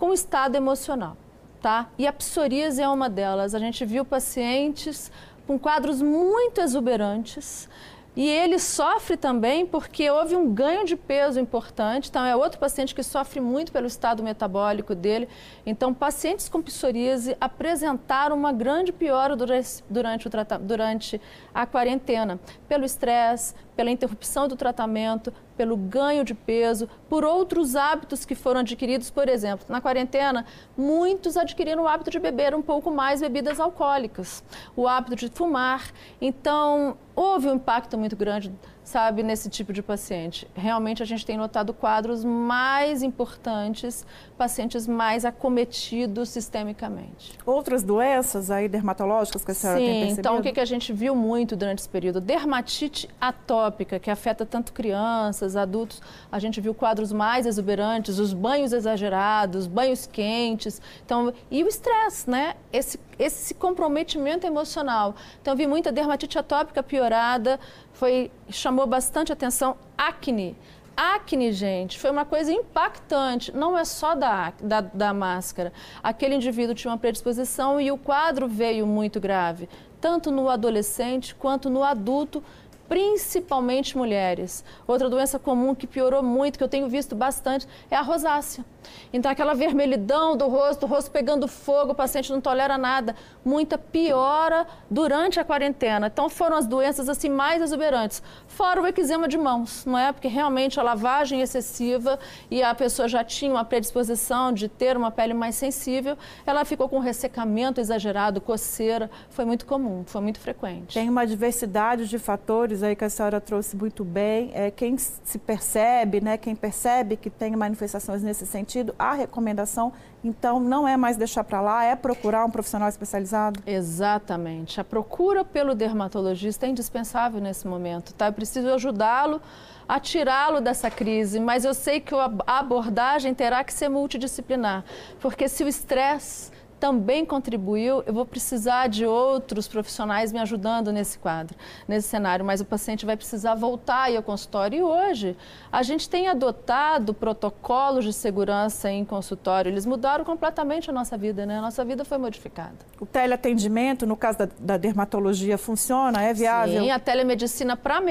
com 0.00 0.06
o 0.06 0.12
estado 0.12 0.56
emocional, 0.56 1.16
tá? 1.62 1.88
E 1.96 2.08
a 2.08 2.12
psoríase 2.12 2.82
é 2.82 2.88
uma 2.88 3.08
delas. 3.08 3.54
A 3.54 3.60
gente 3.60 3.84
viu 3.84 4.04
pacientes 4.04 5.12
com 5.46 5.60
quadros 5.60 6.02
muito 6.02 6.60
exuberantes, 6.60 7.68
e 8.16 8.28
ele 8.28 8.58
sofre 8.58 9.16
também 9.16 9.66
porque 9.66 10.08
houve 10.08 10.36
um 10.36 10.52
ganho 10.52 10.84
de 10.84 10.94
peso 10.94 11.40
importante. 11.40 12.08
Então, 12.08 12.24
é 12.24 12.36
outro 12.36 12.60
paciente 12.60 12.94
que 12.94 13.02
sofre 13.02 13.40
muito 13.40 13.72
pelo 13.72 13.86
estado 13.86 14.22
metabólico 14.22 14.94
dele. 14.94 15.28
Então, 15.66 15.92
pacientes 15.92 16.48
com 16.48 16.62
psoríase 16.62 17.36
apresentaram 17.40 18.36
uma 18.36 18.52
grande 18.52 18.92
piora 18.92 19.34
durante, 19.34 19.82
o 20.28 20.58
durante 20.60 21.20
a 21.52 21.66
quarentena, 21.66 22.38
pelo 22.68 22.84
estresse, 22.84 23.54
pela 23.74 23.90
interrupção 23.90 24.46
do 24.46 24.54
tratamento, 24.54 25.32
pelo 25.56 25.76
ganho 25.76 26.24
de 26.24 26.34
peso, 26.34 26.88
por 27.08 27.24
outros 27.24 27.76
hábitos 27.76 28.24
que 28.24 28.34
foram 28.34 28.60
adquiridos. 28.60 29.10
Por 29.10 29.28
exemplo, 29.28 29.66
na 29.68 29.80
quarentena, 29.80 30.44
muitos 30.76 31.36
adquiriram 31.36 31.84
o 31.84 31.88
hábito 31.88 32.10
de 32.10 32.18
beber 32.18 32.54
um 32.54 32.62
pouco 32.62 32.90
mais 32.90 33.20
bebidas 33.20 33.60
alcoólicas, 33.60 34.42
o 34.76 34.86
hábito 34.86 35.16
de 35.16 35.28
fumar. 35.28 35.92
Então, 36.20 36.96
houve 37.14 37.48
um 37.48 37.54
impacto 37.54 37.96
muito 37.96 38.16
grande 38.16 38.52
sabe, 38.84 39.22
nesse 39.22 39.48
tipo 39.48 39.72
de 39.72 39.82
paciente. 39.82 40.46
Realmente 40.54 41.02
a 41.02 41.06
gente 41.06 41.24
tem 41.24 41.38
notado 41.38 41.72
quadros 41.72 42.22
mais 42.22 43.02
importantes, 43.02 44.06
pacientes 44.36 44.86
mais 44.86 45.24
acometidos 45.24 46.28
sistemicamente. 46.28 47.32
Outras 47.46 47.82
doenças 47.82 48.50
aí 48.50 48.68
dermatológicas 48.68 49.42
que 49.42 49.50
a 49.50 49.54
senhora 49.54 49.78
Sim, 49.78 49.86
tem 49.86 49.94
percebido? 49.94 50.20
então 50.20 50.38
o 50.38 50.42
que, 50.42 50.52
que 50.52 50.60
a 50.60 50.64
gente 50.66 50.92
viu 50.92 51.16
muito 51.16 51.56
durante 51.56 51.78
esse 51.78 51.88
período? 51.88 52.20
Dermatite 52.20 53.08
atópica, 53.18 53.98
que 53.98 54.10
afeta 54.10 54.44
tanto 54.44 54.72
crianças, 54.74 55.56
adultos. 55.56 56.02
A 56.30 56.38
gente 56.38 56.60
viu 56.60 56.74
quadros 56.74 57.10
mais 57.10 57.46
exuberantes, 57.46 58.18
os 58.18 58.34
banhos 58.34 58.72
exagerados, 58.72 59.66
banhos 59.66 60.06
quentes. 60.06 60.80
Então, 61.04 61.32
e 61.50 61.64
o 61.64 61.68
estresse, 61.68 62.28
né? 62.28 62.54
Esse, 62.70 63.00
esse 63.18 63.54
comprometimento 63.54 64.46
emocional. 64.46 65.14
Então, 65.40 65.56
vi 65.56 65.66
muita 65.66 65.92
dermatite 65.92 66.38
atópica 66.38 66.82
piorada, 66.82 67.58
foi 67.92 68.30
chamou 68.48 68.86
bastante 68.86 69.32
atenção 69.32 69.76
acne. 69.96 70.56
Acne, 70.96 71.52
gente, 71.52 71.98
foi 71.98 72.10
uma 72.10 72.24
coisa 72.24 72.52
impactante. 72.52 73.54
Não 73.54 73.76
é 73.76 73.84
só 73.84 74.14
da, 74.14 74.52
da, 74.60 74.80
da, 74.80 75.12
máscara. 75.12 75.72
Aquele 76.00 76.36
indivíduo 76.36 76.74
tinha 76.74 76.90
uma 76.92 76.98
predisposição 76.98 77.80
e 77.80 77.90
o 77.90 77.98
quadro 77.98 78.46
veio 78.46 78.86
muito 78.86 79.18
grave, 79.18 79.68
tanto 80.00 80.30
no 80.30 80.48
adolescente 80.48 81.34
quanto 81.34 81.68
no 81.68 81.82
adulto 81.82 82.42
principalmente 82.88 83.96
mulheres. 83.96 84.64
Outra 84.86 85.08
doença 85.08 85.38
comum 85.38 85.74
que 85.74 85.86
piorou 85.86 86.22
muito, 86.22 86.58
que 86.58 86.62
eu 86.62 86.68
tenho 86.68 86.88
visto 86.88 87.16
bastante, 87.16 87.66
é 87.90 87.96
a 87.96 88.02
rosácea. 88.02 88.64
Então, 89.12 89.30
aquela 89.30 89.54
vermelhidão 89.54 90.36
do 90.36 90.48
rosto, 90.48 90.84
o 90.84 90.88
rosto 90.88 91.10
pegando 91.10 91.46
fogo, 91.48 91.92
o 91.92 91.94
paciente 91.94 92.32
não 92.32 92.40
tolera 92.40 92.76
nada. 92.76 93.14
Muita 93.44 93.78
piora 93.78 94.66
durante 94.90 95.38
a 95.40 95.44
quarentena. 95.44 96.08
Então, 96.08 96.28
foram 96.28 96.56
as 96.56 96.66
doenças 96.66 97.08
assim 97.08 97.28
mais 97.28 97.62
exuberantes. 97.62 98.22
Fora 98.46 98.80
o 98.80 98.86
eczema 98.86 99.28
de 99.28 99.38
mãos, 99.38 99.84
não 99.84 99.98
é? 99.98 100.12
Porque 100.12 100.28
realmente 100.28 100.78
a 100.78 100.82
lavagem 100.82 101.40
excessiva 101.40 102.18
e 102.50 102.62
a 102.62 102.74
pessoa 102.74 103.08
já 103.08 103.22
tinha 103.24 103.50
uma 103.50 103.64
predisposição 103.64 104.52
de 104.52 104.68
ter 104.68 104.96
uma 104.96 105.10
pele 105.10 105.34
mais 105.34 105.54
sensível, 105.54 106.16
ela 106.46 106.64
ficou 106.64 106.88
com 106.88 106.98
ressecamento 106.98 107.80
exagerado, 107.80 108.40
coceira. 108.40 109.10
Foi 109.30 109.44
muito 109.44 109.66
comum, 109.66 110.04
foi 110.06 110.20
muito 110.20 110.40
frequente. 110.40 110.94
Tem 110.94 111.08
uma 111.08 111.26
diversidade 111.26 112.08
de 112.08 112.18
fatores 112.18 112.82
aí 112.82 112.96
que 112.96 113.04
a 113.04 113.10
senhora 113.10 113.40
trouxe 113.40 113.76
muito 113.76 114.04
bem. 114.04 114.50
É, 114.54 114.70
quem 114.70 114.96
se 114.98 115.38
percebe, 115.38 116.20
né, 116.20 116.36
quem 116.36 116.54
percebe 116.54 117.16
que 117.16 117.30
tem 117.30 117.54
manifestações 117.56 118.22
nesse 118.22 118.46
sentido, 118.46 118.73
a 118.98 119.12
recomendação, 119.12 119.92
então, 120.22 120.58
não 120.58 120.88
é 120.88 120.96
mais 120.96 121.18
deixar 121.18 121.44
para 121.44 121.60
lá, 121.60 121.84
é 121.84 121.94
procurar 121.94 122.46
um 122.46 122.50
profissional 122.50 122.88
especializado? 122.88 123.60
Exatamente. 123.66 124.80
A 124.80 124.84
procura 124.84 125.44
pelo 125.44 125.74
dermatologista 125.74 126.64
é 126.64 126.70
indispensável 126.70 127.40
nesse 127.40 127.66
momento, 127.66 128.14
tá? 128.14 128.28
Eu 128.28 128.32
preciso 128.32 128.72
ajudá-lo 128.72 129.40
a 129.86 130.00
tirá-lo 130.00 130.62
dessa 130.62 130.90
crise, 130.90 131.38
mas 131.38 131.64
eu 131.64 131.74
sei 131.74 132.00
que 132.00 132.14
a 132.14 132.58
abordagem 132.58 133.34
terá 133.34 133.62
que 133.62 133.72
ser 133.72 133.90
multidisciplinar, 133.90 134.82
porque 135.20 135.46
se 135.46 135.62
o 135.62 135.68
estresse 135.68 136.53
também 136.84 137.24
contribuiu, 137.24 138.02
eu 138.04 138.12
vou 138.12 138.26
precisar 138.26 138.88
de 138.88 139.06
outros 139.06 139.66
profissionais 139.66 140.34
me 140.34 140.38
ajudando 140.38 140.92
nesse 140.92 141.18
quadro, 141.18 141.56
nesse 141.88 142.08
cenário, 142.08 142.44
mas 142.44 142.60
o 142.60 142.64
paciente 142.66 143.06
vai 143.06 143.16
precisar 143.16 143.54
voltar 143.54 144.14
ao 144.14 144.22
consultório. 144.22 144.78
E 144.80 144.82
hoje, 144.82 145.34
a 145.72 145.82
gente 145.82 146.10
tem 146.10 146.28
adotado 146.28 147.14
protocolos 147.14 148.04
de 148.04 148.12
segurança 148.12 148.90
em 148.90 149.02
consultório, 149.02 149.70
eles 149.70 149.86
mudaram 149.86 150.26
completamente 150.26 150.90
a 150.90 150.92
nossa 150.92 151.16
vida, 151.16 151.46
né? 151.46 151.56
A 151.56 151.62
nossa 151.62 151.82
vida 151.86 152.04
foi 152.04 152.18
modificada. 152.18 152.76
O 153.00 153.06
teleatendimento, 153.06 154.06
no 154.06 154.14
caso 154.14 154.40
da, 154.40 154.48
da 154.58 154.76
dermatologia, 154.76 155.56
funciona? 155.56 156.20
É 156.22 156.34
viável? 156.34 156.82
Sim, 156.82 156.90
a 156.90 156.98
telemedicina 156.98 157.78
para 157.78 158.02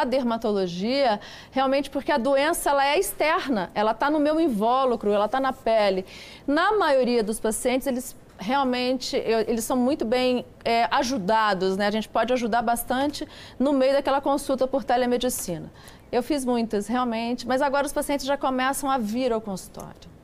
a 0.00 0.04
dermatologia, 0.04 1.20
realmente 1.50 1.90
porque 1.90 2.10
a 2.10 2.16
doença 2.16 2.70
ela 2.70 2.86
é 2.86 2.98
externa, 2.98 3.70
ela 3.74 3.90
está 3.90 4.10
no 4.10 4.18
meu 4.18 4.40
invólucro, 4.40 5.12
ela 5.12 5.26
está 5.26 5.38
na 5.38 5.52
pele. 5.52 6.06
Na 6.46 6.78
maioria 6.78 7.22
dos 7.22 7.38
pacientes, 7.38 7.86
eles 7.86 8.05
realmente 8.38 9.16
eu, 9.16 9.40
eles 9.40 9.64
são 9.64 9.76
muito 9.76 10.04
bem 10.04 10.44
é, 10.64 10.88
ajudados, 10.90 11.76
né? 11.76 11.86
A 11.86 11.90
gente 11.90 12.08
pode 12.08 12.32
ajudar 12.32 12.62
bastante 12.62 13.26
no 13.58 13.72
meio 13.72 13.92
daquela 13.92 14.20
consulta 14.20 14.66
por 14.66 14.84
telemedicina. 14.84 15.70
Eu 16.10 16.22
fiz 16.22 16.44
muitas, 16.44 16.86
realmente, 16.86 17.46
mas 17.46 17.60
agora 17.60 17.86
os 17.86 17.92
pacientes 17.92 18.26
já 18.26 18.36
começam 18.36 18.90
a 18.90 18.98
vir 18.98 19.32
ao 19.32 19.40
consultório. 19.40 20.16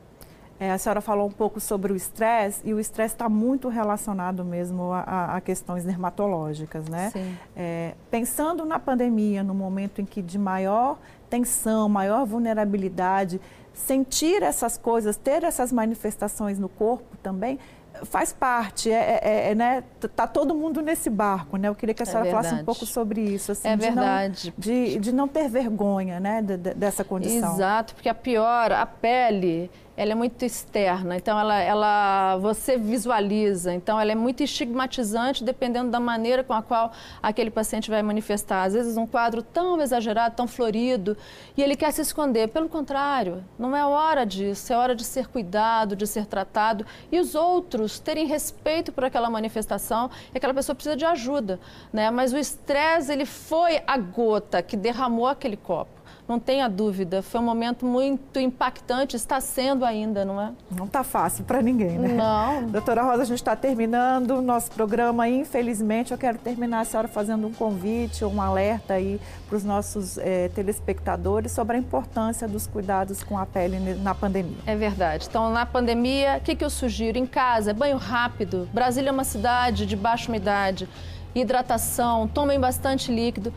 É, 0.61 0.71
a 0.71 0.79
senhora 0.79 1.01
falou 1.01 1.27
um 1.27 1.33
pouco 1.33 1.59
sobre 1.59 1.93
o 1.93 1.97
estresse 1.97 2.61
e 2.65 2.73
o 2.73 2.79
estresse 2.79 3.17
está 3.17 3.29
muito 3.29 3.69
relacionado 3.69 4.45
mesmo 4.45 4.93
a, 4.93 5.35
a, 5.37 5.41
questões 5.41 5.83
dermatológicas, 5.83 6.89
né? 6.89 7.11
Sim. 7.11 7.37
É, 7.57 7.95
pensando 8.13 8.65
na 8.65 8.79
pandemia, 8.79 9.43
no 9.43 9.55
momento 9.55 10.01
em 10.01 10.05
que 10.05 10.23
de 10.23 10.39
maior 10.39 10.99
tensão, 11.29 11.89
maior 11.89 12.25
vulnerabilidade, 12.25 13.41
sentir 13.75 14.43
essas 14.43 14.79
coisas, 14.79 15.17
ter 15.17 15.43
essas 15.43 15.73
manifestações 15.73 16.61
no 16.61 16.69
corpo 16.69 17.17
também, 17.23 17.59
faz 18.05 18.33
parte, 18.33 18.91
é, 18.91 19.21
é, 19.23 19.51
é, 19.51 19.55
né? 19.55 19.85
Tá 20.15 20.27
todo 20.27 20.55
mundo 20.55 20.81
nesse 20.81 21.09
barco, 21.09 21.57
né? 21.57 21.69
Eu 21.69 21.75
queria 21.75 21.95
que 21.95 22.03
a 22.03 22.05
é 22.05 22.07
senhora 22.07 22.29
é 22.29 22.31
falasse 22.31 22.55
um 22.55 22.65
pouco 22.65 22.85
sobre 22.87 23.21
isso, 23.21 23.53
assim, 23.53 23.69
é 23.69 23.77
de 23.77 23.83
verdade. 23.83 24.55
Não, 24.57 24.63
de, 24.63 24.99
de 24.99 25.13
não 25.13 25.29
ter 25.29 25.49
vergonha, 25.49 26.21
né? 26.21 26.43
De, 26.43 26.57
de, 26.57 26.75
dessa 26.75 27.05
condição. 27.05 27.55
Exato, 27.55 27.95
porque 27.95 28.09
a 28.09 28.15
pior, 28.15 28.73
a 28.73 28.87
pele, 28.87 29.71
ela 29.97 30.13
é 30.13 30.15
muito 30.15 30.43
externa, 30.45 31.17
então 31.17 31.39
ela, 31.39 31.61
ela, 31.61 32.37
você 32.39 32.77
visualiza, 32.77 33.75
então 33.75 34.01
ela 34.01 34.13
é 34.13 34.15
muito 34.15 34.43
estigmatizante 34.43 35.45
dependendo 35.45 35.91
da 35.91 36.01
maneira 36.01 36.43
com 36.43 36.55
a 36.55 36.63
qual 36.63 36.93
aquele 37.23 37.51
paciente 37.51 37.91
vai 37.91 38.03
manifestar. 38.03 38.65
Às 38.65 38.73
vezes 38.73 38.97
um 38.97 39.07
quadro 39.07 39.43
tão 39.43 39.81
exagerado, 39.81 40.35
tão 40.35 40.49
florido, 40.49 41.17
e 41.57 41.63
ele 41.63 41.77
quer 41.77 41.93
se 41.93 42.01
esconder. 42.01 42.49
Pelo 42.49 42.69
contrário, 42.69 43.45
não 43.59 43.77
é 43.77 43.85
hora 43.85 44.25
disso, 44.25 44.73
é 44.73 44.77
hora 44.77 44.95
de 44.95 45.05
ser 45.05 45.29
cuidado, 45.29 45.95
de 45.95 46.07
ser 46.07 46.27
tratado 46.27 46.87
e 47.11 47.21
os 47.21 47.35
outros 47.35 47.99
terem 47.99 48.27
respeito 48.27 48.93
por 48.93 49.05
aquela 49.05 49.29
manifestação 49.29 50.11
e 50.35 50.39
aquela 50.39 50.55
pessoa 50.55 50.75
precisa 50.75 50.97
de 50.97 51.05
ajuda, 51.05 51.61
né? 51.93 52.11
Mas 52.11 52.33
o 52.33 52.39
estresse, 52.39 53.13
ele 53.13 53.27
foi 53.27 53.83
a 53.87 53.99
gota 53.99 54.63
que 54.63 54.77
derramou 54.77 55.27
aquele 55.27 55.57
copo 55.57 56.02
não 56.33 56.41
tenha 56.41 56.67
dúvida, 56.67 57.21
foi 57.21 57.41
um 57.41 57.45
momento 57.45 57.85
muito 57.85 58.41
impactante, 58.41 59.17
está 59.17 59.39
sendo 59.39 59.85
ainda, 59.85 60.25
não 60.25 60.41
é? 60.41 60.53
Não 60.71 60.87
está 60.87 61.05
fácil 61.05 61.45
para 61.45 61.61
ninguém, 61.61 61.99
né? 61.99 62.09
Não. 62.09 62.69
Doutora 62.73 63.03
Rosa, 63.03 63.23
a 63.23 63.27
gente 63.27 63.37
está 63.37 63.55
terminando 63.55 64.31
o 64.31 64.43
nosso 64.43 64.71
programa, 64.71 65.29
infelizmente 65.29 66.11
eu 66.13 66.19
quero 66.19 66.39
terminar 66.39 66.81
a 66.81 66.85
senhora 66.85 67.07
fazendo 67.07 67.47
um 67.47 67.53
convite, 67.53 68.25
um 68.25 68.41
alerta 68.41 68.95
aí 68.95 69.21
para 69.47 69.57
os 69.57 69.65
nossos 69.65 70.17
é, 70.17 70.49
telespectadores 70.49 71.53
sobre 71.53 71.77
a 71.77 71.79
importância 71.79 72.49
dos 72.49 72.67
cuidados 72.67 73.23
com 73.23 73.39
a 73.39 73.45
pele 73.45 73.79
na 73.97 74.15
pandemia. 74.15 74.57
É 74.67 74.75
verdade. 74.75 75.27
Então, 75.29 75.51
na 75.51 75.67
pandemia, 75.67 76.39
o 76.39 76.41
que, 76.41 76.57
que 76.57 76.65
eu 76.65 76.71
sugiro? 76.71 77.19
Em 77.19 77.27
casa, 77.27 77.75
banho 77.75 77.99
rápido. 77.99 78.67
Brasília 78.73 79.11
é 79.11 79.13
uma 79.13 79.25
cidade 79.25 79.85
de 79.85 79.95
baixa 79.95 80.29
umidade 80.29 80.89
hidratação, 81.35 82.29
tomem 82.29 82.61
bastante 82.61 83.11
líquido, 83.11 83.53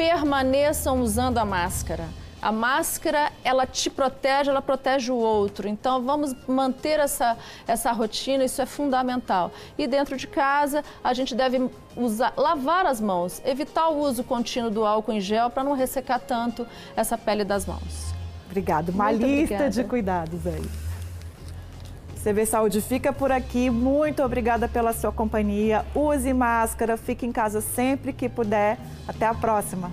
permaneçam 0.00 1.02
usando 1.02 1.36
a 1.36 1.44
máscara. 1.44 2.08
A 2.40 2.50
máscara, 2.50 3.30
ela 3.44 3.66
te 3.66 3.90
protege, 3.90 4.48
ela 4.48 4.62
protege 4.62 5.12
o 5.12 5.16
outro. 5.16 5.68
Então, 5.68 6.02
vamos 6.02 6.34
manter 6.48 6.98
essa, 6.98 7.36
essa 7.68 7.92
rotina, 7.92 8.42
isso 8.42 8.62
é 8.62 8.64
fundamental. 8.64 9.52
E 9.76 9.86
dentro 9.86 10.16
de 10.16 10.26
casa, 10.26 10.82
a 11.04 11.12
gente 11.12 11.34
deve 11.34 11.68
usar, 11.94 12.32
lavar 12.34 12.86
as 12.86 12.98
mãos, 12.98 13.42
evitar 13.44 13.90
o 13.90 13.98
uso 13.98 14.24
contínuo 14.24 14.70
do 14.70 14.86
álcool 14.86 15.12
em 15.12 15.20
gel 15.20 15.50
para 15.50 15.62
não 15.62 15.74
ressecar 15.74 16.18
tanto 16.18 16.66
essa 16.96 17.18
pele 17.18 17.44
das 17.44 17.66
mãos. 17.66 18.14
Obrigada. 18.46 18.90
Uma 18.90 19.10
Muito 19.10 19.20
lista 19.22 19.54
obrigada. 19.56 19.70
de 19.70 19.84
cuidados 19.84 20.46
aí. 20.46 20.89
CV 22.22 22.44
Saúde 22.44 22.80
fica 22.82 23.12
por 23.12 23.32
aqui. 23.32 23.70
Muito 23.70 24.22
obrigada 24.22 24.68
pela 24.68 24.92
sua 24.92 25.10
companhia. 25.10 25.86
Use 25.94 26.32
máscara, 26.34 26.96
fique 26.96 27.24
em 27.24 27.32
casa 27.32 27.60
sempre 27.60 28.12
que 28.12 28.28
puder. 28.28 28.78
Até 29.08 29.26
a 29.26 29.34
próxima. 29.34 29.90